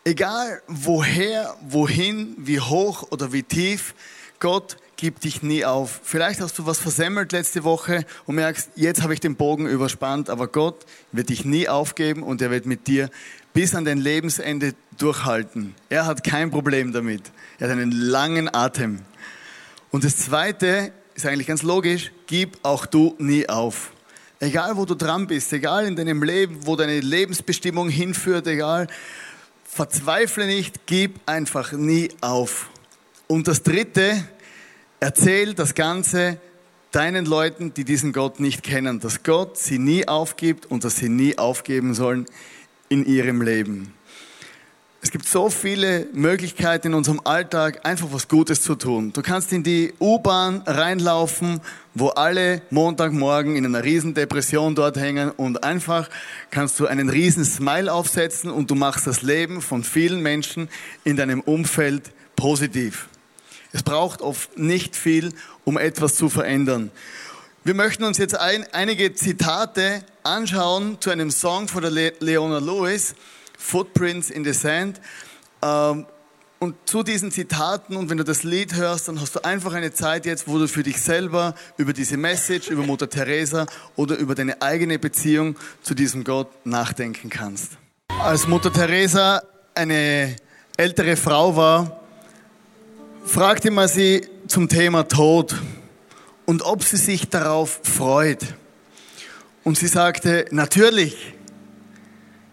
Egal 0.04 0.62
woher, 0.66 1.56
wohin, 1.60 2.34
wie 2.38 2.60
hoch 2.60 3.08
oder 3.10 3.32
wie 3.32 3.42
tief, 3.42 3.94
Gott 4.40 4.76
gibt 4.96 5.24
dich 5.24 5.42
nie 5.42 5.64
auf. 5.64 6.00
Vielleicht 6.02 6.40
hast 6.40 6.58
du 6.58 6.66
was 6.66 6.78
versemmelt 6.78 7.32
letzte 7.32 7.62
Woche 7.62 8.04
und 8.26 8.34
merkst, 8.34 8.70
jetzt 8.74 9.02
habe 9.02 9.14
ich 9.14 9.20
den 9.20 9.36
Bogen 9.36 9.66
überspannt, 9.66 10.28
aber 10.28 10.48
Gott 10.48 10.86
wird 11.12 11.28
dich 11.28 11.44
nie 11.44 11.68
aufgeben 11.68 12.22
und 12.22 12.42
er 12.42 12.50
wird 12.50 12.66
mit 12.66 12.86
dir 12.86 13.10
bis 13.58 13.74
an 13.74 13.84
dein 13.84 13.98
Lebensende 13.98 14.72
durchhalten. 14.98 15.74
Er 15.88 16.06
hat 16.06 16.22
kein 16.22 16.52
Problem 16.52 16.92
damit. 16.92 17.22
Er 17.58 17.66
hat 17.66 17.72
einen 17.72 17.90
langen 17.90 18.48
Atem. 18.54 19.00
Und 19.90 20.04
das 20.04 20.16
Zweite 20.16 20.92
ist 21.16 21.26
eigentlich 21.26 21.48
ganz 21.48 21.64
logisch, 21.64 22.12
gib 22.28 22.56
auch 22.62 22.86
du 22.86 23.16
nie 23.18 23.48
auf. 23.48 23.90
Egal 24.38 24.76
wo 24.76 24.84
du 24.84 24.94
dran 24.94 25.26
bist, 25.26 25.52
egal 25.52 25.86
in 25.86 25.96
deinem 25.96 26.22
Leben, 26.22 26.68
wo 26.68 26.76
deine 26.76 27.00
Lebensbestimmung 27.00 27.88
hinführt, 27.88 28.46
egal 28.46 28.86
Verzweifle 29.64 30.46
nicht, 30.46 30.86
gib 30.86 31.18
einfach 31.26 31.72
nie 31.72 32.10
auf. 32.20 32.70
Und 33.26 33.48
das 33.48 33.64
Dritte, 33.64 34.22
erzähl 35.00 35.54
das 35.54 35.74
Ganze 35.74 36.38
deinen 36.92 37.26
Leuten, 37.26 37.74
die 37.74 37.82
diesen 37.82 38.12
Gott 38.12 38.38
nicht 38.38 38.62
kennen, 38.62 39.00
dass 39.00 39.24
Gott 39.24 39.58
sie 39.58 39.80
nie 39.80 40.06
aufgibt 40.06 40.66
und 40.66 40.84
dass 40.84 40.94
sie 40.94 41.08
nie 41.08 41.36
aufgeben 41.38 41.94
sollen 41.94 42.26
in 42.88 43.04
ihrem 43.04 43.42
Leben. 43.42 43.92
Es 45.00 45.12
gibt 45.12 45.28
so 45.28 45.48
viele 45.48 46.08
Möglichkeiten 46.12 46.88
in 46.88 46.94
unserem 46.94 47.20
Alltag, 47.22 47.86
einfach 47.86 48.08
was 48.10 48.26
Gutes 48.26 48.62
zu 48.62 48.74
tun. 48.74 49.12
Du 49.12 49.22
kannst 49.22 49.52
in 49.52 49.62
die 49.62 49.94
U-Bahn 50.00 50.62
reinlaufen, 50.66 51.60
wo 51.94 52.08
alle 52.08 52.62
Montagmorgen 52.70 53.54
in 53.54 53.64
einer 53.64 53.84
riesen 53.84 54.14
Depression 54.14 54.74
dort 54.74 54.96
hängen 54.96 55.30
und 55.30 55.62
einfach 55.62 56.10
kannst 56.50 56.80
du 56.80 56.86
einen 56.86 57.10
riesen 57.10 57.44
Smile 57.44 57.92
aufsetzen 57.92 58.50
und 58.50 58.70
du 58.70 58.74
machst 58.74 59.06
das 59.06 59.22
Leben 59.22 59.62
von 59.62 59.84
vielen 59.84 60.20
Menschen 60.20 60.68
in 61.04 61.16
deinem 61.16 61.42
Umfeld 61.42 62.10
positiv. 62.34 63.08
Es 63.72 63.84
braucht 63.84 64.20
oft 64.20 64.58
nicht 64.58 64.96
viel, 64.96 65.32
um 65.64 65.78
etwas 65.78 66.16
zu 66.16 66.28
verändern. 66.28 66.90
Wir 67.62 67.74
möchten 67.74 68.02
uns 68.04 68.18
jetzt 68.18 68.38
ein, 68.38 68.64
einige 68.72 69.14
Zitate 69.14 70.02
anschauen 70.28 70.98
zu 71.00 71.10
einem 71.10 71.30
Song 71.30 71.68
von 71.68 71.82
der 71.82 71.90
Le 71.90 72.12
Leona 72.20 72.58
Lewis. 72.58 73.14
Footprints 73.58 74.30
in 74.30 74.44
the 74.44 74.52
Sand. 74.52 75.00
Ähm, 75.62 76.06
und 76.60 76.74
zu 76.86 77.02
diesen 77.02 77.30
Zitaten 77.30 77.96
und 77.96 78.10
wenn 78.10 78.16
du 78.16 78.24
das 78.24 78.42
Lied 78.42 78.74
hörst, 78.74 79.06
dann 79.06 79.20
hast 79.20 79.36
du 79.36 79.44
einfach 79.44 79.74
eine 79.74 79.92
Zeit 79.92 80.26
jetzt, 80.26 80.48
wo 80.48 80.58
du 80.58 80.66
für 80.66 80.82
dich 80.82 81.00
selber 81.00 81.54
über 81.76 81.92
diese 81.92 82.16
Message, 82.16 82.68
über 82.68 82.82
Mutter 82.82 83.08
Teresa 83.08 83.66
oder 83.94 84.16
über 84.16 84.34
deine 84.34 84.60
eigene 84.60 84.98
Beziehung 84.98 85.56
zu 85.82 85.94
diesem 85.94 86.24
Gott 86.24 86.48
nachdenken 86.64 87.30
kannst. 87.30 87.72
Als 88.20 88.48
Mutter 88.48 88.72
Teresa 88.72 89.42
eine 89.74 90.34
ältere 90.76 91.16
Frau 91.16 91.54
war, 91.54 92.00
fragte 93.24 93.70
man 93.70 93.86
sie 93.86 94.26
zum 94.48 94.68
Thema 94.68 95.04
Tod 95.04 95.54
und 96.44 96.62
ob 96.62 96.82
sie 96.82 96.96
sich 96.96 97.28
darauf 97.28 97.80
freut. 97.84 98.42
Und 99.68 99.76
sie 99.76 99.86
sagte, 99.86 100.46
natürlich, 100.50 101.34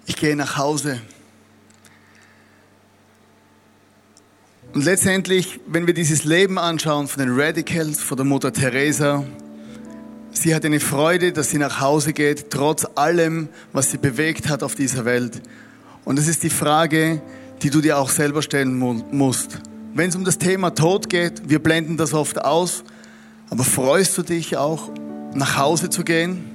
ich 0.06 0.18
gehe 0.18 0.36
nach 0.36 0.58
Hause. 0.58 1.00
Und 4.74 4.84
letztendlich, 4.84 5.62
wenn 5.66 5.88
wir 5.88 5.94
dieses 5.94 6.26
Leben 6.26 6.60
anschauen 6.60 7.08
von 7.08 7.24
den 7.24 7.40
Radicals, 7.40 8.02
von 8.02 8.18
der 8.18 8.26
Mutter 8.26 8.52
Teresa, 8.52 9.24
sie 10.32 10.54
hat 10.54 10.66
eine 10.66 10.82
Freude, 10.82 11.32
dass 11.32 11.52
sie 11.52 11.58
nach 11.58 11.80
Hause 11.80 12.12
geht, 12.12 12.52
trotz 12.52 12.86
allem, 12.96 13.48
was 13.72 13.92
sie 13.92 13.98
bewegt 13.98 14.50
hat 14.50 14.62
auf 14.62 14.76
dieser 14.76 15.06
Welt. 15.06 15.42
Und 16.04 16.20
das 16.20 16.28
ist 16.28 16.44
die 16.44 16.50
Frage, 16.50 17.22
die 17.62 17.70
du 17.70 17.80
dir 17.80 17.98
auch 17.98 18.10
selber 18.10 18.42
stellen 18.42 18.78
musst. 18.78 19.60
Wenn 19.94 20.10
es 20.10 20.18
um 20.18 20.26
das 20.26 20.38
Thema 20.38 20.72
Tod 20.72 21.10
geht, 21.10 21.48
wir 21.48 21.64
blenden 21.64 21.96
das 21.96 22.14
oft 22.14 22.44
aus, 22.44 22.84
aber 23.50 23.64
freust 23.64 24.18
du 24.18 24.22
dich 24.22 24.58
auch, 24.58 24.90
nach 25.34 25.56
Hause 25.56 25.90
zu 25.90 26.04
gehen? 26.04 26.55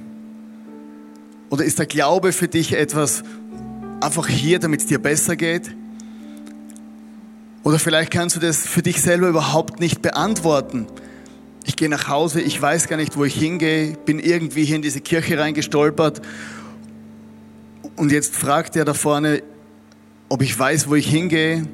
Oder 1.51 1.65
ist 1.65 1.79
der 1.79 1.85
Glaube 1.85 2.31
für 2.31 2.47
dich 2.47 2.73
etwas, 2.73 3.23
einfach 3.99 4.27
hier, 4.27 4.57
damit 4.57 4.79
es 4.79 4.85
dir 4.87 4.99
besser 4.99 5.35
geht? 5.35 5.75
Oder 7.63 7.77
vielleicht 7.77 8.09
kannst 8.09 8.37
du 8.37 8.39
das 8.39 8.65
für 8.65 8.81
dich 8.81 9.01
selber 9.01 9.27
überhaupt 9.27 9.81
nicht 9.81 10.01
beantworten. 10.01 10.87
Ich 11.65 11.75
gehe 11.75 11.89
nach 11.89 12.07
Hause, 12.07 12.41
ich 12.41 12.59
weiß 12.59 12.87
gar 12.87 12.95
nicht, 12.95 13.17
wo 13.17 13.25
ich 13.25 13.35
hingehe, 13.35 13.97
bin 14.05 14.17
irgendwie 14.17 14.63
hier 14.63 14.77
in 14.77 14.81
diese 14.81 15.01
Kirche 15.01 15.37
reingestolpert 15.37 16.21
und 17.97 18.13
jetzt 18.13 18.33
fragt 18.33 18.77
er 18.77 18.85
da 18.85 18.93
vorne, 18.93 19.43
ob 20.29 20.41
ich 20.41 20.57
weiß, 20.57 20.87
wo 20.87 20.95
ich 20.95 21.07
hingehe. 21.07 21.67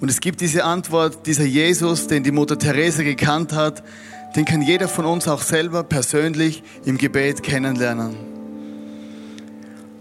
Und 0.00 0.10
es 0.10 0.20
gibt 0.20 0.40
diese 0.40 0.64
Antwort, 0.64 1.26
dieser 1.26 1.44
Jesus, 1.44 2.06
den 2.06 2.24
die 2.24 2.32
Mutter 2.32 2.58
Teresa 2.58 3.02
gekannt 3.02 3.52
hat, 3.52 3.84
den 4.34 4.46
kann 4.46 4.62
jeder 4.62 4.88
von 4.88 5.04
uns 5.04 5.28
auch 5.28 5.42
selber 5.42 5.84
persönlich 5.84 6.62
im 6.86 6.96
Gebet 6.96 7.42
kennenlernen. 7.42 8.33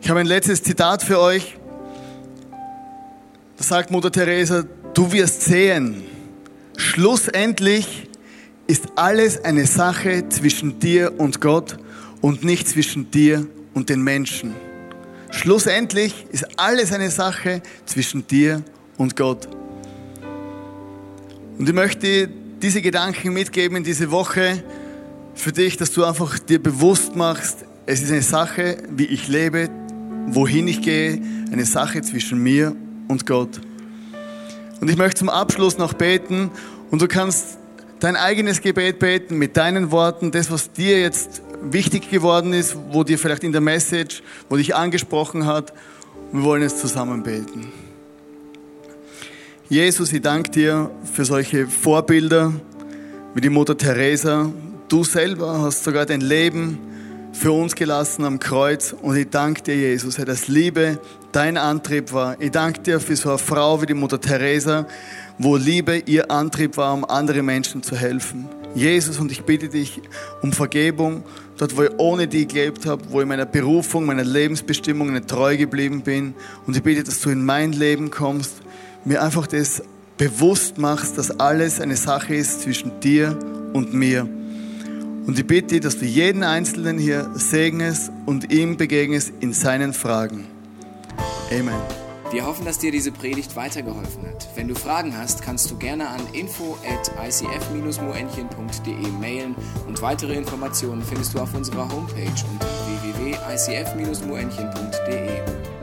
Ich 0.04 0.10
habe 0.10 0.20
ein 0.20 0.26
letztes 0.26 0.62
Zitat 0.62 1.02
für 1.02 1.18
euch. 1.18 1.56
sagt 3.56 3.90
Mutter 3.90 4.12
Teresa, 4.12 4.66
du 4.94 5.10
wirst 5.14 5.44
sehen, 5.44 6.04
schlussendlich 6.76 8.10
ist 8.68 8.84
alles 8.98 9.46
eine 9.46 9.66
Sache 9.66 10.28
zwischen 10.28 10.78
dir 10.78 11.18
und 11.18 11.40
Gott 11.40 11.78
und 12.20 12.44
nicht 12.44 12.68
zwischen 12.68 13.12
dir 13.12 13.48
und 13.74 13.88
den 13.88 14.02
Menschen. 14.02 14.54
Schlussendlich 15.32 16.26
ist 16.34 16.60
alles 16.60 16.92
eine 16.92 17.10
Sache 17.10 17.62
zwischen 17.86 18.28
dir 18.28 18.62
und 18.98 19.16
Gott. 19.16 19.48
Und 21.58 21.70
ich 21.70 21.74
möchte 21.74 22.28
diese 22.62 22.82
Gedanken 22.82 23.32
mitgeben 23.32 23.78
in 23.78 23.86
diese 23.86 24.12
Woche 24.12 24.66
für 25.34 25.54
dich, 25.54 25.78
dass 25.78 25.94
du 25.94 26.04
einfach 26.04 26.40
dir 26.40 26.62
bewusst 26.62 27.16
machst, 27.16 27.60
es 27.86 28.02
ist 28.02 28.12
eine 28.12 28.22
Sache, 28.22 28.78
wie 28.90 29.06
ich 29.06 29.30
lebe, 29.30 29.70
wohin 30.28 30.68
ich 30.68 30.82
gehe, 30.82 31.22
eine 31.52 31.66
Sache 31.66 32.02
zwischen 32.02 32.42
mir 32.42 32.76
und 33.08 33.26
Gott. 33.26 33.62
Und 34.82 34.90
ich 34.90 34.98
möchte 34.98 35.20
zum 35.20 35.30
Abschluss 35.30 35.78
noch 35.78 35.94
beten 35.94 36.52
und 36.92 37.02
du 37.02 37.08
kannst 37.08 37.58
dein 38.00 38.16
eigenes 38.16 38.62
Gebet 38.62 39.00
beten 39.00 39.38
mit 39.38 39.56
deinen 39.56 39.92
Worten, 39.92 40.32
das, 40.32 40.52
was 40.52 40.72
dir 40.72 41.00
jetzt 41.00 41.42
wichtig 41.62 42.10
geworden 42.10 42.52
ist, 42.54 42.76
wo 42.92 43.04
dir 43.04 43.18
vielleicht 43.18 43.44
in 43.44 43.54
der 43.54 43.62
Message, 43.62 44.22
wo 44.50 44.58
dich 44.58 44.76
angesprochen 44.76 45.46
hat. 45.46 45.74
Wir 46.32 46.44
wollen 46.44 46.64
es 46.64 46.78
zusammen 46.80 47.24
beten. 47.24 47.72
Jesus, 49.70 50.12
ich 50.12 50.22
danke 50.22 50.52
dir 50.52 50.92
für 51.14 51.24
solche 51.24 51.68
Vorbilder 51.68 52.52
wie 53.34 53.42
die 53.42 53.50
Mutter 53.50 53.78
Teresa. 53.78 54.52
Du 54.90 55.04
selber 55.04 55.62
hast 55.62 55.84
sogar 55.84 56.06
dein 56.06 56.22
Leben 56.22 56.78
für 57.34 57.52
uns 57.52 57.76
gelassen 57.76 58.24
am 58.24 58.40
Kreuz. 58.40 58.94
Und 58.94 59.18
ich 59.18 59.30
danke 59.30 59.64
dir, 59.64 59.76
Jesus, 59.76 60.16
dass 60.16 60.48
Liebe 60.48 61.00
dein 61.32 61.58
Antrieb 61.58 62.14
war. 62.14 62.40
Ich 62.40 62.52
danke 62.52 62.82
dir 62.82 63.00
für 63.00 63.16
so 63.16 63.30
eine 63.30 63.38
Frau 63.38 63.82
wie 63.82 63.88
die 63.88 63.94
Mutter 63.94 64.22
Teresa, 64.22 64.86
wo 65.40 65.58
Liebe 65.58 65.98
ihr 66.06 66.32
Antrieb 66.32 66.78
war, 66.78 66.94
um 66.94 67.04
anderen 67.04 67.46
Menschen 67.46 67.84
zu 67.84 67.96
helfen. 67.96 68.48
Jesus, 68.76 69.20
und 69.20 69.32
ich 69.32 69.44
bitte 69.44 69.68
dich 69.68 70.02
um 70.42 70.54
Vergebung, 70.54 71.24
dort 71.58 71.76
wo 71.76 71.84
ich 71.84 71.92
ohne 71.98 72.28
dich 72.28 72.48
gelebt 72.48 72.86
habe, 72.86 73.04
wo 73.10 73.22
ich 73.22 73.28
meiner 73.28 73.46
Berufung, 73.46 74.06
meiner 74.06 74.24
Lebensbestimmung 74.24 75.12
nicht 75.12 75.28
treu 75.28 75.58
geblieben 75.58 76.02
bin. 76.02 76.36
Und 76.66 76.78
ich 76.78 76.84
bitte, 76.84 77.04
dass 77.04 77.20
du 77.20 77.30
in 77.30 77.44
mein 77.44 77.74
Leben 77.74 78.10
kommst, 78.10 78.62
mir 79.06 79.22
einfach 79.22 79.48
das 79.48 79.84
bewusst 80.18 80.78
machst, 80.78 81.18
dass 81.18 81.40
alles 81.40 81.82
eine 81.82 81.98
Sache 81.98 82.36
ist 82.36 82.62
zwischen 82.62 83.00
dir 83.00 83.38
und 83.74 83.94
mir. 83.94 84.28
Und 85.26 85.40
ich 85.40 85.48
bitte, 85.48 85.80
dass 85.80 85.98
du 85.98 86.04
jeden 86.06 86.44
Einzelnen 86.44 86.98
hier 86.98 87.30
segnest 87.34 88.12
und 88.26 88.52
ihm 88.52 88.76
begegnest 88.78 89.32
in 89.40 89.54
seinen 89.54 89.94
Fragen. 89.94 90.48
Amen. 91.52 91.80
Wir 92.32 92.46
hoffen, 92.48 92.66
dass 92.66 92.80
dir 92.80 92.92
diese 92.92 93.12
Predigt 93.12 93.56
weitergeholfen 93.56 94.26
hat. 94.26 94.50
Wenn 94.56 94.68
du 94.68 94.74
Fragen 94.74 95.16
hast, 95.16 95.44
kannst 95.44 95.70
du 95.70 95.78
gerne 95.78 96.10
an 96.10 96.22
info 96.34 96.80
at 96.84 97.12
icf-moenchen.de 97.24 99.08
mailen 99.22 99.54
und 99.88 100.02
weitere 100.02 100.34
Informationen 100.34 101.04
findest 101.04 101.36
du 101.36 101.40
auf 101.40 101.54
unserer 101.54 101.88
Homepage 101.90 102.34
unter 102.52 102.66
www.icf-moenchen.de. 103.04 105.83